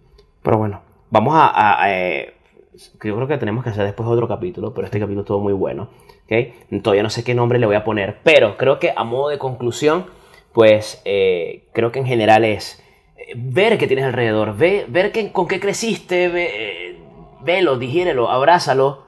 Pero 0.40 0.56
bueno, 0.56 0.82
vamos 1.10 1.34
a... 1.36 1.84
Eh, 1.88 2.34
yo 2.72 3.16
creo 3.16 3.26
que 3.26 3.38
tenemos 3.38 3.64
que 3.64 3.70
hacer 3.70 3.84
después 3.84 4.08
otro 4.08 4.28
capítulo, 4.28 4.72
pero 4.72 4.84
este 4.84 5.00
capítulo 5.00 5.22
estuvo 5.22 5.40
muy 5.40 5.52
bueno. 5.52 5.88
¿okay? 6.24 6.54
Todavía 6.80 7.02
no 7.02 7.10
sé 7.10 7.24
qué 7.24 7.34
nombre 7.34 7.58
le 7.58 7.66
voy 7.66 7.74
a 7.74 7.82
poner, 7.82 8.18
pero 8.22 8.56
creo 8.56 8.78
que 8.78 8.92
a 8.96 9.02
modo 9.02 9.30
de 9.30 9.38
conclusión, 9.38 10.06
pues 10.52 11.02
eh, 11.04 11.64
creo 11.72 11.90
que 11.90 11.98
en 11.98 12.06
general 12.06 12.44
es 12.44 12.80
eh, 13.16 13.32
ver 13.34 13.78
qué 13.78 13.88
tienes 13.88 14.04
alrededor, 14.04 14.56
ve, 14.56 14.86
ver 14.88 15.10
con 15.32 15.48
qué 15.48 15.58
creciste, 15.58 16.28
ve, 16.28 17.00
velo, 17.40 17.78
digiérelo, 17.78 18.30
abrázalo, 18.30 19.06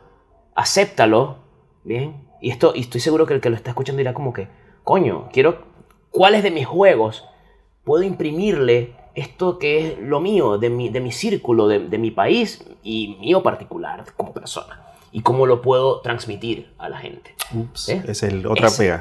acéptalo, 0.56 1.36
¿bien? 1.84 2.24
Y, 2.40 2.50
esto, 2.50 2.72
y 2.74 2.80
estoy 2.80 3.00
seguro 3.00 3.24
que 3.24 3.34
el 3.34 3.40
que 3.40 3.50
lo 3.50 3.56
está 3.56 3.70
escuchando 3.70 3.98
dirá 3.98 4.14
como 4.14 4.32
que, 4.32 4.48
coño, 4.82 5.28
quiero, 5.32 5.58
¿cuáles 6.10 6.42
de 6.42 6.50
mis 6.50 6.66
juegos 6.66 7.24
puedo 7.86 8.02
imprimirle 8.02 8.92
esto 9.14 9.58
que 9.58 9.86
es 9.86 9.98
lo 9.98 10.20
mío, 10.20 10.58
de 10.58 10.68
mi, 10.68 10.90
de 10.90 11.00
mi 11.00 11.12
círculo, 11.12 11.68
de, 11.68 11.78
de 11.78 11.96
mi 11.96 12.10
país 12.10 12.62
y 12.82 13.16
mío 13.20 13.42
particular 13.42 14.04
como 14.14 14.34
persona? 14.34 14.82
y 15.12 15.22
cómo 15.22 15.46
lo 15.46 15.62
puedo 15.62 16.02
transmitir 16.02 16.74
a 16.76 16.90
la 16.90 16.98
gente. 16.98 17.34
Ups, 17.54 17.88
¿Eh? 17.88 18.04
Es 18.06 18.22
el 18.22 18.46
otra 18.46 18.68
pega. 18.68 19.00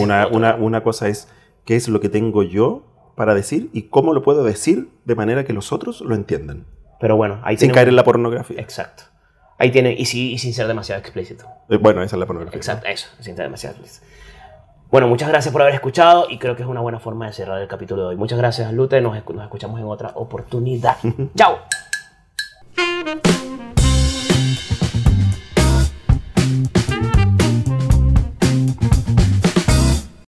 una, 0.00 0.26
una, 0.26 0.54
una, 0.54 0.82
cosa 0.82 1.08
es 1.08 1.28
qué 1.66 1.76
es 1.76 1.88
lo 1.88 2.00
que 2.00 2.08
tengo 2.08 2.42
yo 2.42 2.84
para 3.16 3.34
decir 3.34 3.68
y 3.74 3.82
cómo 3.82 4.14
lo 4.14 4.22
puedo 4.22 4.44
decir 4.44 4.88
de 5.04 5.14
manera 5.14 5.44
que 5.44 5.52
los 5.52 5.70
otros 5.70 6.00
lo 6.00 6.14
entiendan. 6.14 6.64
Pero 7.00 7.16
bueno, 7.16 7.38
ahí 7.42 7.58
Sin 7.58 7.70
caer 7.70 7.88
en 7.88 7.96
la 7.96 8.04
pornografía. 8.04 8.62
Exacto. 8.62 9.02
Ahí 9.58 9.70
tiene, 9.70 9.92
y, 9.92 10.02
y 10.02 10.38
sin 10.38 10.54
ser 10.54 10.68
demasiado 10.68 11.00
explícito. 11.00 11.44
Eh, 11.68 11.76
bueno, 11.76 12.02
esa 12.02 12.16
es 12.16 12.20
la 12.20 12.26
pornografía. 12.26 12.56
Exacto, 12.56 12.86
eso, 12.86 13.08
sin 13.20 13.36
ser 13.36 13.44
demasiado 13.44 13.76
explícito. 13.76 14.06
Bueno, 14.92 15.08
muchas 15.08 15.30
gracias 15.30 15.50
por 15.50 15.62
haber 15.62 15.72
escuchado 15.72 16.26
y 16.28 16.36
creo 16.36 16.54
que 16.54 16.64
es 16.64 16.68
una 16.68 16.82
buena 16.82 16.98
forma 16.98 17.24
de 17.24 17.32
cerrar 17.32 17.62
el 17.62 17.66
capítulo 17.66 18.02
de 18.02 18.08
hoy. 18.08 18.16
Muchas 18.16 18.36
gracias, 18.36 18.70
Lute. 18.74 19.00
Nos, 19.00 19.14
nos 19.14 19.42
escuchamos 19.42 19.80
en 19.80 19.86
otra 19.86 20.10
oportunidad. 20.16 20.98
¡Chao! 21.34 21.60